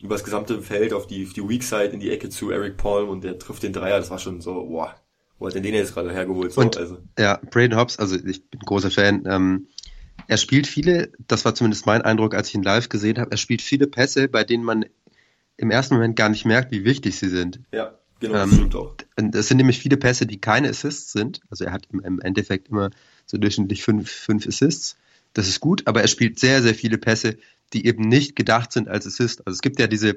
[0.00, 2.76] über das gesamte Feld auf die, auf die Weak Side in die Ecke zu Eric
[2.76, 3.98] Palm und der trifft den Dreier.
[3.98, 4.94] Das war schon so, boah,
[5.38, 6.52] wo hat denn den jetzt gerade hergeholt?
[6.52, 6.98] So, und, also.
[7.18, 9.24] Ja, Braden Hobbs, also ich bin großer Fan.
[9.26, 9.68] Ähm,
[10.26, 13.36] er spielt viele, das war zumindest mein Eindruck, als ich ihn live gesehen habe, er
[13.36, 14.84] spielt viele Pässe, bei denen man
[15.56, 17.60] im ersten Moment gar nicht merkt, wie wichtig sie sind.
[17.72, 18.94] Ja, genau, das ähm, stimmt auch.
[19.16, 21.40] Das sind nämlich viele Pässe, die keine Assists sind.
[21.50, 22.90] Also er hat im, im Endeffekt immer
[23.26, 24.96] so durchschnittlich fünf, fünf Assists.
[25.32, 27.36] Das ist gut, aber er spielt sehr, sehr viele Pässe,
[27.72, 29.46] die eben nicht gedacht sind als Assist.
[29.46, 30.16] Also es gibt ja diese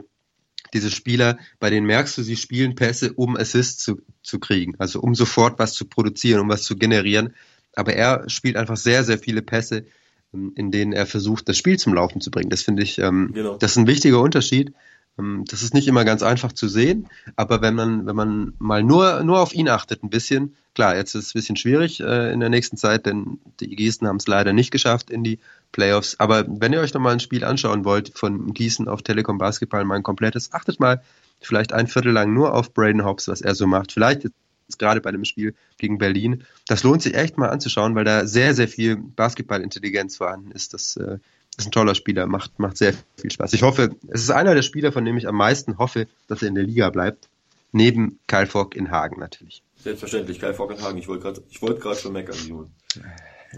[0.73, 4.99] diese Spieler, bei denen merkst du, sie spielen Pässe, um Assists zu, zu kriegen, also
[4.99, 7.33] um sofort was zu produzieren, um was zu generieren.
[7.75, 9.85] Aber er spielt einfach sehr, sehr viele Pässe,
[10.33, 12.49] ähm, in denen er versucht, das Spiel zum Laufen zu bringen.
[12.49, 13.57] Das finde ich, ähm, genau.
[13.57, 14.73] das ist ein wichtiger Unterschied.
[15.17, 18.83] Ähm, das ist nicht immer ganz einfach zu sehen, aber wenn man, wenn man mal
[18.83, 22.31] nur, nur auf ihn achtet ein bisschen, klar, jetzt ist es ein bisschen schwierig äh,
[22.31, 25.39] in der nächsten Zeit, denn die Gießen haben es leider nicht geschafft in die
[25.71, 26.19] Playoffs.
[26.19, 29.85] Aber wenn ihr euch noch mal ein Spiel anschauen wollt von Gießen auf Telekom Basketball,
[29.85, 31.01] mal ein komplettes, achtet mal
[31.39, 33.91] vielleicht ein Viertel lang nur auf Braden Hobbs, was er so macht.
[33.91, 36.43] Vielleicht jetzt gerade bei dem Spiel gegen Berlin.
[36.67, 40.73] Das lohnt sich echt mal anzuschauen, weil da sehr, sehr viel Basketballintelligenz vorhanden ist.
[40.73, 41.19] Das äh,
[41.57, 43.53] ist ein toller Spieler, macht, macht sehr viel Spaß.
[43.53, 46.47] Ich hoffe, es ist einer der Spieler, von dem ich am meisten hoffe, dass er
[46.49, 47.29] in der Liga bleibt.
[47.71, 49.63] Neben Kyle Fogg in Hagen natürlich.
[49.75, 50.97] Selbstverständlich, Kyle Fogg in Hagen.
[50.97, 52.71] Ich wollte gerade ich gerade schon meckern, Simon.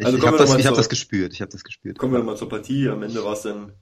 [0.02, 1.34] Also ich habe das, ich hab das gespürt.
[1.34, 1.98] Ich habe das gespürt.
[1.98, 2.90] Kommen wir nochmal zur Partie.
[2.90, 3.74] Am Ende war es dann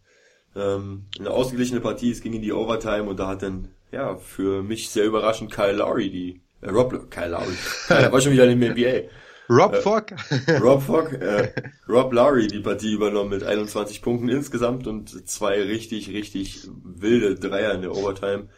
[0.55, 2.11] ähm, eine ausgeglichene Partie.
[2.11, 5.73] Es ging in die Overtime und da hat dann ja für mich sehr überraschend Kyle
[5.73, 7.55] Lowry die äh, Rob Kyle Lowry.
[7.89, 9.09] Er war schon wieder in der NBA.
[9.49, 10.13] Rob äh, Fogg.
[10.61, 11.53] Rob Fogg, äh,
[11.87, 17.73] Rob Lowry die Partie übernommen mit 21 Punkten insgesamt und zwei richtig, richtig wilde Dreier
[17.73, 18.49] in der Overtime.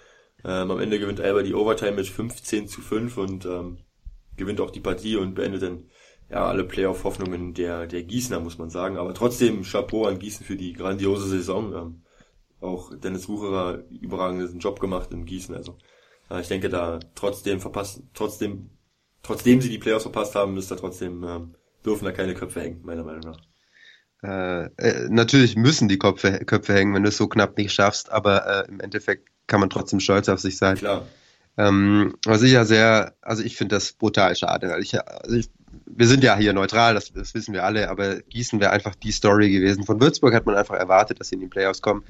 [0.44, 3.80] Ähm, am Ende gewinnt Alba die Overtime mit 15 zu 5 und ähm,
[4.38, 5.84] gewinnt auch die Partie und beendet dann
[6.30, 8.98] ja alle Playoff-Hoffnungen der, der Gießener, muss man sagen.
[8.98, 11.74] Aber trotzdem Chapeau an Gießen für die grandiose Saison.
[11.74, 12.04] Ähm,
[12.62, 15.56] auch Dennis Wucherer überragenden Job gemacht in Gießen.
[15.56, 15.78] Also
[16.30, 18.72] äh, ich denke da trotzdem verpasst, trotzdem
[19.24, 21.56] trotzdem sie die Playoffs verpasst haben, ist da trotzdem, ähm,
[21.86, 23.40] dürfen da keine Köpfe hängen, meiner Meinung nach.
[24.22, 28.12] Äh, äh, natürlich müssen die Köpfe, Köpfe hängen, wenn du es so knapp nicht schaffst,
[28.12, 30.76] aber äh, im Endeffekt kann man trotzdem stolz auf sich sein.
[30.76, 31.06] Klar.
[31.58, 35.50] Ähm, was ich ja sehr, also ich finde das brutal schade, weil ich, also ich,
[35.86, 39.12] wir sind ja hier neutral, das, das wissen wir alle, aber Gießen wäre einfach die
[39.12, 39.84] Story gewesen.
[39.84, 42.04] Von Würzburg hat man einfach erwartet, dass sie in die Playoffs kommen.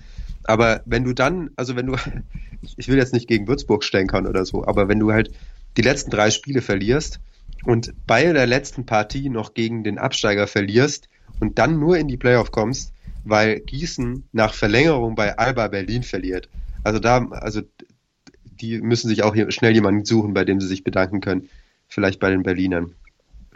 [0.44, 1.96] Aber wenn du dann, also wenn du,
[2.78, 5.32] ich will jetzt nicht gegen Würzburg stänkern oder so, aber wenn du halt
[5.78, 7.20] die letzten drei Spiele verlierst
[7.66, 11.10] und bei der letzten Partie noch gegen den Absteiger verlierst
[11.40, 12.94] und dann nur in die Playoff kommst,
[13.24, 16.50] weil Gießen nach Verlängerung bei Alba Berlin verliert.
[16.84, 17.62] Also da, also
[18.44, 21.50] die müssen sich auch hier schnell jemanden suchen, bei dem sie sich bedanken können.
[21.88, 22.94] Vielleicht bei den Berlinern.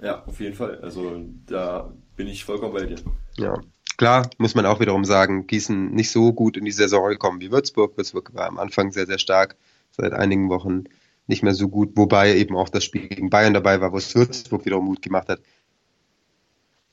[0.02, 0.80] Ja, auf jeden Fall.
[0.82, 2.98] Also da bin ich vollkommen bei dir.
[3.38, 3.62] Ja.
[3.96, 7.52] Klar, muss man auch wiederum sagen, Gießen nicht so gut in die Saison gekommen wie
[7.52, 7.96] Würzburg.
[7.96, 9.56] Würzburg war am Anfang sehr, sehr stark,
[9.92, 10.86] seit einigen Wochen
[11.28, 14.14] nicht mehr so gut, wobei eben auch das Spiel gegen Bayern dabei war, wo es
[14.16, 15.42] Würzburg wiederum Mut gemacht hat.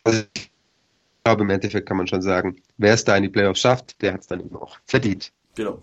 [0.05, 0.51] Also ich
[1.25, 4.15] glaube, im Endeffekt kann man schon sagen, wer es da in die Playoffs schafft, der
[4.15, 5.33] hat es dann eben auch verdient.
[5.55, 5.83] Genau.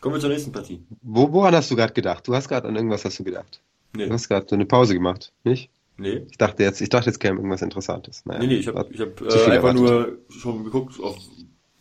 [0.00, 0.82] Kommen wir zur nächsten Partie.
[1.02, 2.26] Wo, woran hast du gerade gedacht?
[2.26, 3.60] Du hast gerade an irgendwas hast du gedacht.
[3.94, 4.06] Nee.
[4.06, 5.70] Du hast gerade so eine Pause gemacht, nicht?
[5.98, 6.26] Nee.
[6.30, 8.24] Ich dachte jetzt, ich dachte jetzt käme irgendwas Interessantes.
[8.24, 9.80] Naja, nee, nee, ich habe ich hab, äh, einfach erwartet.
[9.80, 11.18] nur schon geguckt auf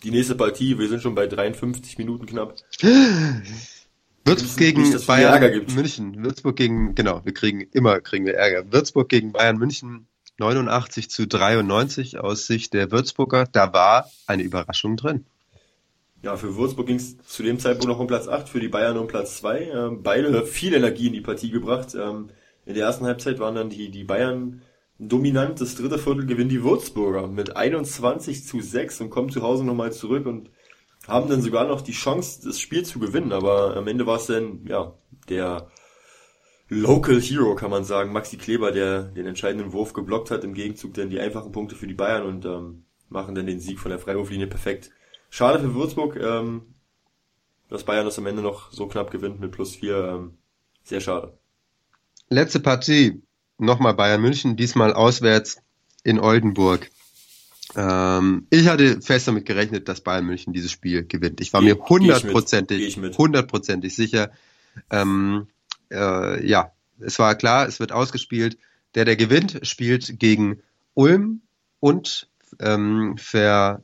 [0.03, 0.77] die nächste Partie.
[0.77, 2.55] Wir sind schon bei 53 Minuten knapp.
[4.25, 6.23] Würzburg gegen nicht, Bayern München.
[6.23, 8.71] Würzburg gegen, genau, wir kriegen, immer kriegen wir Ärger.
[8.71, 10.07] Würzburg gegen Bayern München
[10.37, 13.45] 89 zu 93 aus Sicht der Würzburger.
[13.51, 15.25] Da war eine Überraschung drin.
[16.21, 18.97] Ja, für Würzburg ging es zu dem Zeitpunkt noch um Platz 8, für die Bayern
[18.97, 19.61] um Platz 2.
[19.61, 21.95] Ähm, beide viel Energie in die Partie gebracht.
[21.95, 22.29] Ähm,
[22.65, 24.61] in der ersten Halbzeit waren dann die, die Bayern
[24.99, 25.61] dominant.
[25.61, 29.93] Das dritte Viertel gewinnen die Würzburger mit 21 zu 6 und kommen zu Hause nochmal
[29.93, 30.49] zurück und
[31.09, 34.27] haben dann sogar noch die Chance, das Spiel zu gewinnen, aber am Ende war es
[34.27, 34.93] dann, ja,
[35.27, 35.69] der
[36.69, 40.93] Local Hero, kann man sagen, Maxi Kleber, der den entscheidenden Wurf geblockt hat, im Gegenzug
[40.93, 43.99] dann die einfachen Punkte für die Bayern und ähm, machen dann den Sieg von der
[43.99, 44.91] Freiwurflinie perfekt.
[45.31, 46.75] Schade für Würzburg, ähm,
[47.69, 50.37] dass Bayern das am Ende noch so knapp gewinnt mit plus vier, ähm,
[50.83, 51.37] sehr schade.
[52.29, 53.23] Letzte Partie,
[53.57, 55.61] nochmal Bayern München, diesmal auswärts
[56.03, 56.89] in Oldenburg.
[57.75, 61.41] Ähm, ich hatte fest damit gerechnet, dass Bayern München dieses Spiel gewinnt.
[61.41, 64.31] Ich war mir hundertprozentig, hundertprozentig sicher.
[64.89, 65.47] Ähm,
[65.91, 68.57] äh, ja, es war klar, es wird ausgespielt.
[68.95, 70.61] Der, der gewinnt, spielt gegen
[70.95, 71.41] Ulm
[71.79, 72.27] und
[72.59, 73.83] ähm, ver,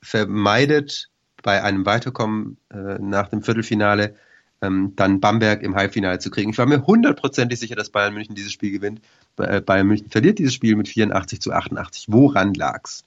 [0.00, 1.10] vermeidet
[1.42, 4.14] bei einem Weiterkommen äh, nach dem Viertelfinale
[4.62, 6.50] ähm, dann Bamberg im Halbfinale zu kriegen.
[6.50, 9.00] Ich war mir hundertprozentig sicher, dass Bayern München dieses Spiel gewinnt.
[9.38, 12.06] Äh, Bayern München verliert dieses Spiel mit 84 zu 88.
[12.08, 13.04] Woran lag's?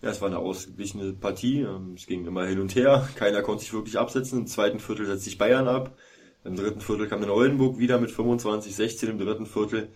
[0.00, 1.62] Ja, es war eine ausgeglichene Partie.
[1.62, 3.08] Ähm, es ging immer hin und her.
[3.16, 4.40] Keiner konnte sich wirklich absetzen.
[4.40, 5.96] Im zweiten Viertel setzt sich Bayern ab.
[6.44, 9.88] Im dritten Viertel kam dann Oldenburg wieder mit 25, 16 im dritten Viertel.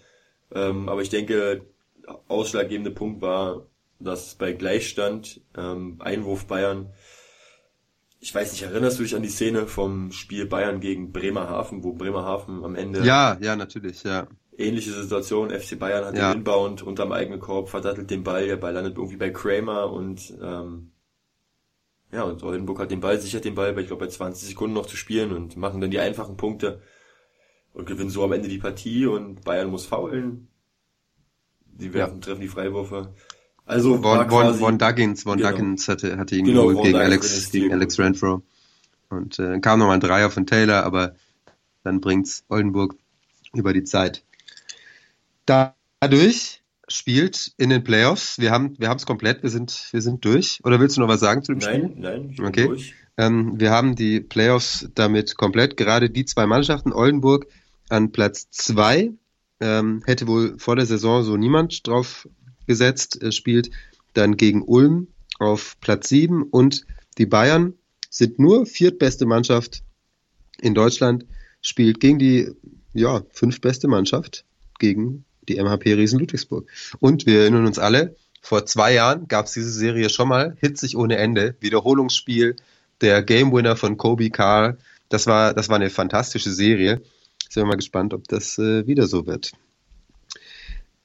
[0.54, 1.62] Ähm, aber ich denke,
[2.28, 3.66] ausschlaggebende Punkt war,
[4.00, 6.92] dass bei Gleichstand ähm, Einwurf Bayern
[8.22, 11.92] ich weiß nicht, erinnerst du dich an die Szene vom Spiel Bayern gegen Bremerhaven, wo
[11.92, 13.04] Bremerhaven am Ende.
[13.04, 14.28] Ja, ja, natürlich, ja.
[14.56, 16.32] Ähnliche Situation, FC Bayern hat ja.
[16.32, 20.34] den Inbound unterm eigenen Korb, verdattelt den Ball, der Ball landet irgendwie bei Kramer und
[20.42, 20.92] ähm,
[22.12, 24.74] Ja, und Oldenburg hat den Ball, sichert den Ball, bei, ich glaube, bei 20 Sekunden
[24.74, 26.82] noch zu spielen und machen dann die einfachen Punkte
[27.72, 30.48] und gewinnen so am Ende die Partie und Bayern muss faulen.
[31.64, 32.20] Die werden, ja.
[32.20, 33.14] treffen die Freiwürfe.
[33.64, 35.50] Also Von, Von, Von Duggins, Von genau.
[35.50, 38.42] Duggins hatte, hatte ihn genau, geholt gegen Alex, gegen Alex Renfro.
[39.08, 41.16] Und äh, kam nochmal ein Dreier von Taylor, aber
[41.84, 42.94] dann bringt's Oldenburg
[43.54, 44.24] über die Zeit.
[45.46, 50.60] Dadurch spielt in den Playoffs, wir haben wir es komplett, wir sind wir sind durch.
[50.64, 52.00] Oder willst du noch was sagen zu dem nein, Spiel?
[52.00, 52.66] Nein, ich bin okay.
[52.66, 52.94] durch.
[53.16, 55.76] Ähm, wir haben die Playoffs damit komplett.
[55.76, 57.46] Gerade die zwei Mannschaften, Oldenburg
[57.88, 59.12] an Platz zwei,
[59.60, 62.28] ähm, hätte wohl vor der Saison so niemand drauf
[62.66, 63.70] gesetzt, äh, spielt
[64.14, 66.86] dann gegen Ulm auf Platz sieben und
[67.18, 67.74] die Bayern
[68.08, 69.82] sind nur viertbeste Mannschaft
[70.60, 71.26] in Deutschland,
[71.60, 72.50] spielt gegen die
[72.94, 74.44] ja, fünftbeste Mannschaft
[74.78, 76.68] gegen die MHP Riesen Ludwigsburg.
[77.00, 80.96] Und wir erinnern uns alle, vor zwei Jahren gab es diese Serie schon mal, hitzig
[80.96, 82.56] ohne Ende, Wiederholungsspiel,
[83.00, 84.78] der Game Winner von Kobe Karl.
[85.08, 87.02] Das war, das war eine fantastische Serie.
[87.48, 89.52] Sind wir mal gespannt, ob das äh, wieder so wird.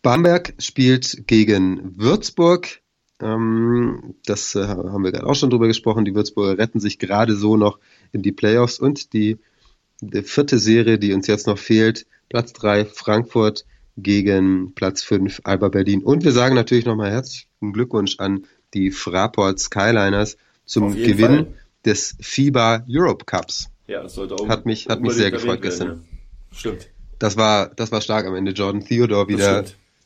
[0.01, 2.81] Bamberg spielt gegen Würzburg.
[3.21, 6.05] Ähm, das äh, haben wir gerade auch schon drüber gesprochen.
[6.05, 7.79] Die Würzburger retten sich gerade so noch
[8.11, 9.37] in die Playoffs und die,
[10.01, 13.65] die vierte Serie, die uns jetzt noch fehlt, Platz drei Frankfurt
[13.97, 16.03] gegen Platz 5 Alba Berlin.
[16.03, 21.47] Und wir sagen natürlich nochmal herzlichen Glückwunsch an die Fraport Skyliners zum Gewinn Fall.
[21.85, 23.69] des FIBA Europe Cups.
[23.87, 24.47] Ja, das sollte auch.
[24.47, 25.87] Hat mich, hat mich sehr gefreut gestern.
[25.87, 26.57] Ja.
[26.57, 26.89] Stimmt.
[27.19, 28.51] Das war, das war stark am Ende.
[28.51, 29.65] Jordan Theodore wieder,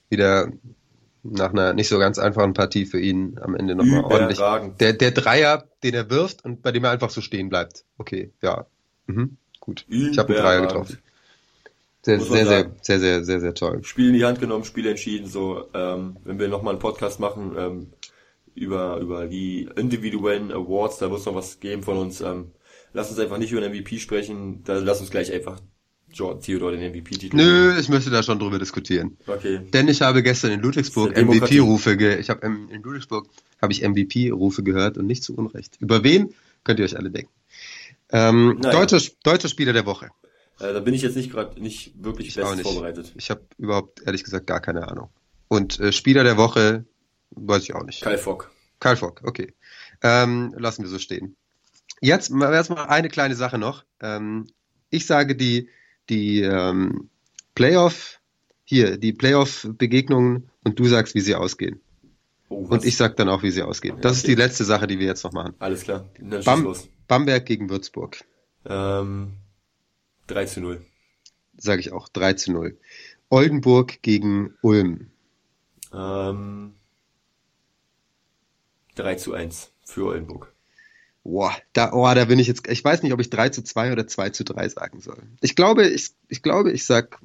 [0.10, 0.52] wieder
[1.24, 4.40] nach einer nicht so ganz einfachen Partie für ihn am Ende nochmal ordentlich.
[4.80, 7.84] Der, der Dreier, den er wirft und bei dem er einfach so stehen bleibt.
[7.98, 8.66] Okay, ja.
[9.08, 9.86] Mhm, gut.
[9.90, 11.00] Ich habe einen Dreier getroffen.
[12.04, 13.84] Sehr, sehr, sehr, sehr, sehr, sehr, sehr toll.
[13.84, 15.28] Spiel in die Hand genommen, Spiel entschieden.
[15.28, 17.88] So, ähm, wenn wir nochmal einen Podcast machen ähm,
[18.56, 22.22] über über die individuellen Awards, da wird es noch was geben von uns.
[22.22, 22.52] Ähm,
[22.94, 24.64] lass uns einfach nicht über den MVP sprechen.
[24.64, 25.60] Da lass uns gleich einfach
[26.14, 27.36] Jordan Theodore den MVP-Titel.
[27.36, 29.18] Nö, ich möchte da schon drüber diskutieren.
[29.28, 29.62] Okay.
[29.72, 33.28] Denn ich habe gestern in Ludwigsburg MVP-Rufe ge ich habe in Ludwigsburg
[33.62, 35.78] habe ich MVP-Rufe gehört und nicht zu Unrecht.
[35.80, 36.34] Über wen
[36.64, 37.32] könnt ihr euch alle denken?
[38.12, 40.10] Ähm, deutscher, deutscher Spieler der Woche.
[40.62, 43.14] Äh, da bin ich jetzt nicht gerade nicht wirklich ich best vorbereitet.
[43.16, 45.10] Ich habe überhaupt ehrlich gesagt gar keine Ahnung.
[45.48, 46.86] Und äh, Spieler der Woche
[47.32, 48.02] weiß ich auch nicht.
[48.02, 48.50] Kyle Fogg.
[48.80, 49.54] Kyle Fogg, okay.
[50.02, 51.36] Ähm, lassen wir so stehen.
[52.00, 53.84] Jetzt, jetzt mal eine kleine Sache noch.
[54.00, 54.48] Ähm,
[54.90, 55.70] ich sage die
[56.10, 57.10] die ähm,
[57.56, 58.22] Playoff
[58.72, 61.82] hier die Playoff-Begegnungen und du sagst, wie sie ausgehen.
[62.48, 63.98] Oh, und ich sag dann auch, wie sie ausgehen.
[64.00, 64.18] Das okay.
[64.18, 65.56] ist die letzte Sache, die wir jetzt noch machen.
[65.60, 66.10] Alles klar.
[66.46, 66.74] Bam
[67.06, 68.24] Bamberg gegen Würzburg.
[68.66, 69.34] Ähm,
[70.28, 70.86] 3 zu 0.
[71.58, 72.78] Sage ich auch, 3 zu 0.
[73.30, 75.12] Oldenburg gegen Ulm.
[75.94, 76.74] Ähm,
[78.96, 80.54] 3 zu 1 für Oldenburg.
[81.24, 83.92] Boah, da, oh, da bin ich jetzt, ich weiß nicht, ob ich 3 zu 2
[83.92, 85.22] oder 2 zu 3 sagen soll.
[85.42, 87.20] Ich glaube, ich, ich glaube, ich sag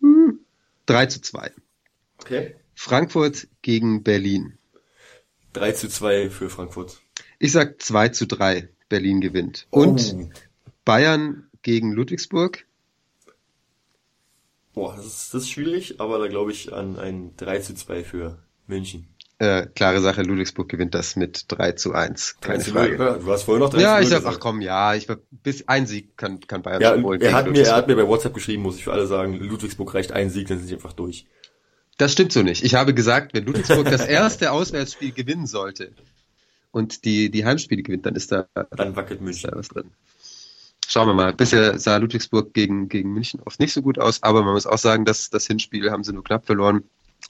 [0.00, 0.38] hm,
[0.86, 1.50] 3 zu 2.
[2.20, 2.54] Okay.
[2.74, 4.56] Frankfurt gegen Berlin.
[5.54, 7.00] 3 zu 2 für Frankfurt.
[7.38, 8.68] Ich sag 2 zu 3.
[8.88, 9.66] Berlin gewinnt.
[9.70, 9.80] Oh.
[9.80, 10.30] Und
[10.84, 12.64] Bayern gegen Ludwigsburg?
[14.72, 18.04] Boah, das ist, das ist schwierig, aber da glaube ich an ein 3 zu 2
[18.04, 19.06] für München.
[19.38, 22.38] Äh, klare Sache, Ludwigsburg gewinnt das mit 3 zu 1.
[22.40, 22.96] Keine 3 Frage.
[22.96, 25.86] Ja, du hast vorher noch 3 Ja, ich sag, ach komm, ja, ich bis ein
[25.86, 27.20] Sieg kann, kann Bayern ja, holen.
[27.20, 29.92] Er hat, mir, er hat mir bei WhatsApp geschrieben, muss ich für alle sagen, Ludwigsburg
[29.92, 31.26] reicht ein Sieg, dann sind sie einfach durch.
[31.98, 32.64] Das stimmt so nicht.
[32.64, 35.92] Ich habe gesagt, wenn Ludwigsburg das erste Auswärtsspiel gewinnen sollte
[36.70, 39.50] und die, die Heimspiele gewinnt, dann ist da, dann wackelt München.
[39.50, 39.90] Da was drin.
[40.90, 41.34] Schauen wir mal.
[41.34, 44.78] Bisher sah Ludwigsburg gegen, gegen München oft nicht so gut aus, aber man muss auch
[44.78, 46.84] sagen, dass das Hinspiel haben sie nur knapp verloren.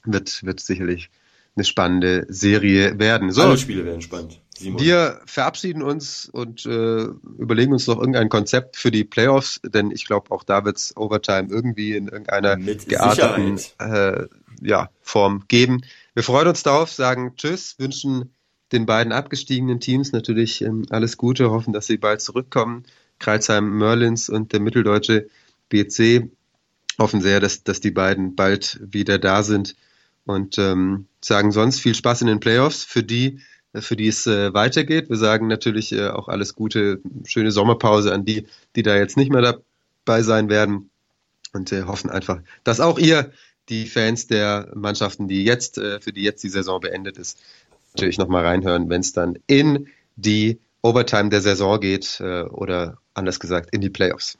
[0.05, 1.09] Wird, wird sicherlich
[1.57, 3.33] eine spannende Serie werden.
[3.33, 4.39] So, Alle Spiele werden spannend.
[4.57, 4.79] Simon.
[4.79, 7.07] Wir verabschieden uns und äh,
[7.37, 10.95] überlegen uns noch irgendein Konzept für die Playoffs, denn ich glaube, auch da wird es
[10.95, 14.27] Overtime irgendwie in irgendeiner Mit gearteten äh,
[14.61, 15.81] ja, Form geben.
[16.13, 18.33] Wir freuen uns darauf, sagen Tschüss, wünschen
[18.71, 22.85] den beiden abgestiegenen Teams natürlich ähm, alles Gute, hoffen, dass sie bald zurückkommen.
[23.19, 25.27] Kreisheim Merlins und der mitteldeutsche
[25.69, 26.29] BC
[26.97, 29.75] hoffen sehr, dass, dass die beiden bald wieder da sind
[30.25, 33.39] und ähm, sagen sonst viel Spaß in den Playoffs für die,
[33.73, 35.09] für die es äh, weitergeht.
[35.09, 38.45] Wir sagen natürlich äh, auch alles Gute, schöne Sommerpause an die,
[38.75, 39.41] die da jetzt nicht mehr
[40.05, 40.89] dabei sein werden
[41.53, 43.31] und äh, hoffen einfach, dass auch ihr,
[43.69, 47.39] die Fans der Mannschaften, die jetzt, äh, für die jetzt die Saison beendet ist,
[47.93, 53.39] natürlich nochmal reinhören, wenn es dann in die Overtime der Saison geht äh, oder anders
[53.39, 54.37] gesagt in die Playoffs.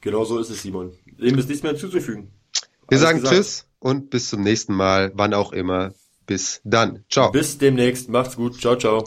[0.00, 0.92] Genau so ist es, Simon.
[1.18, 2.28] Dem ist nichts mehr zuzufügen.
[2.88, 3.36] Wir Alles sagen gesagt.
[3.36, 5.92] Tschüss und bis zum nächsten Mal, wann auch immer.
[6.26, 7.04] Bis dann.
[7.10, 7.30] Ciao.
[7.32, 8.08] Bis demnächst.
[8.08, 8.60] Macht's gut.
[8.60, 9.04] Ciao, ciao.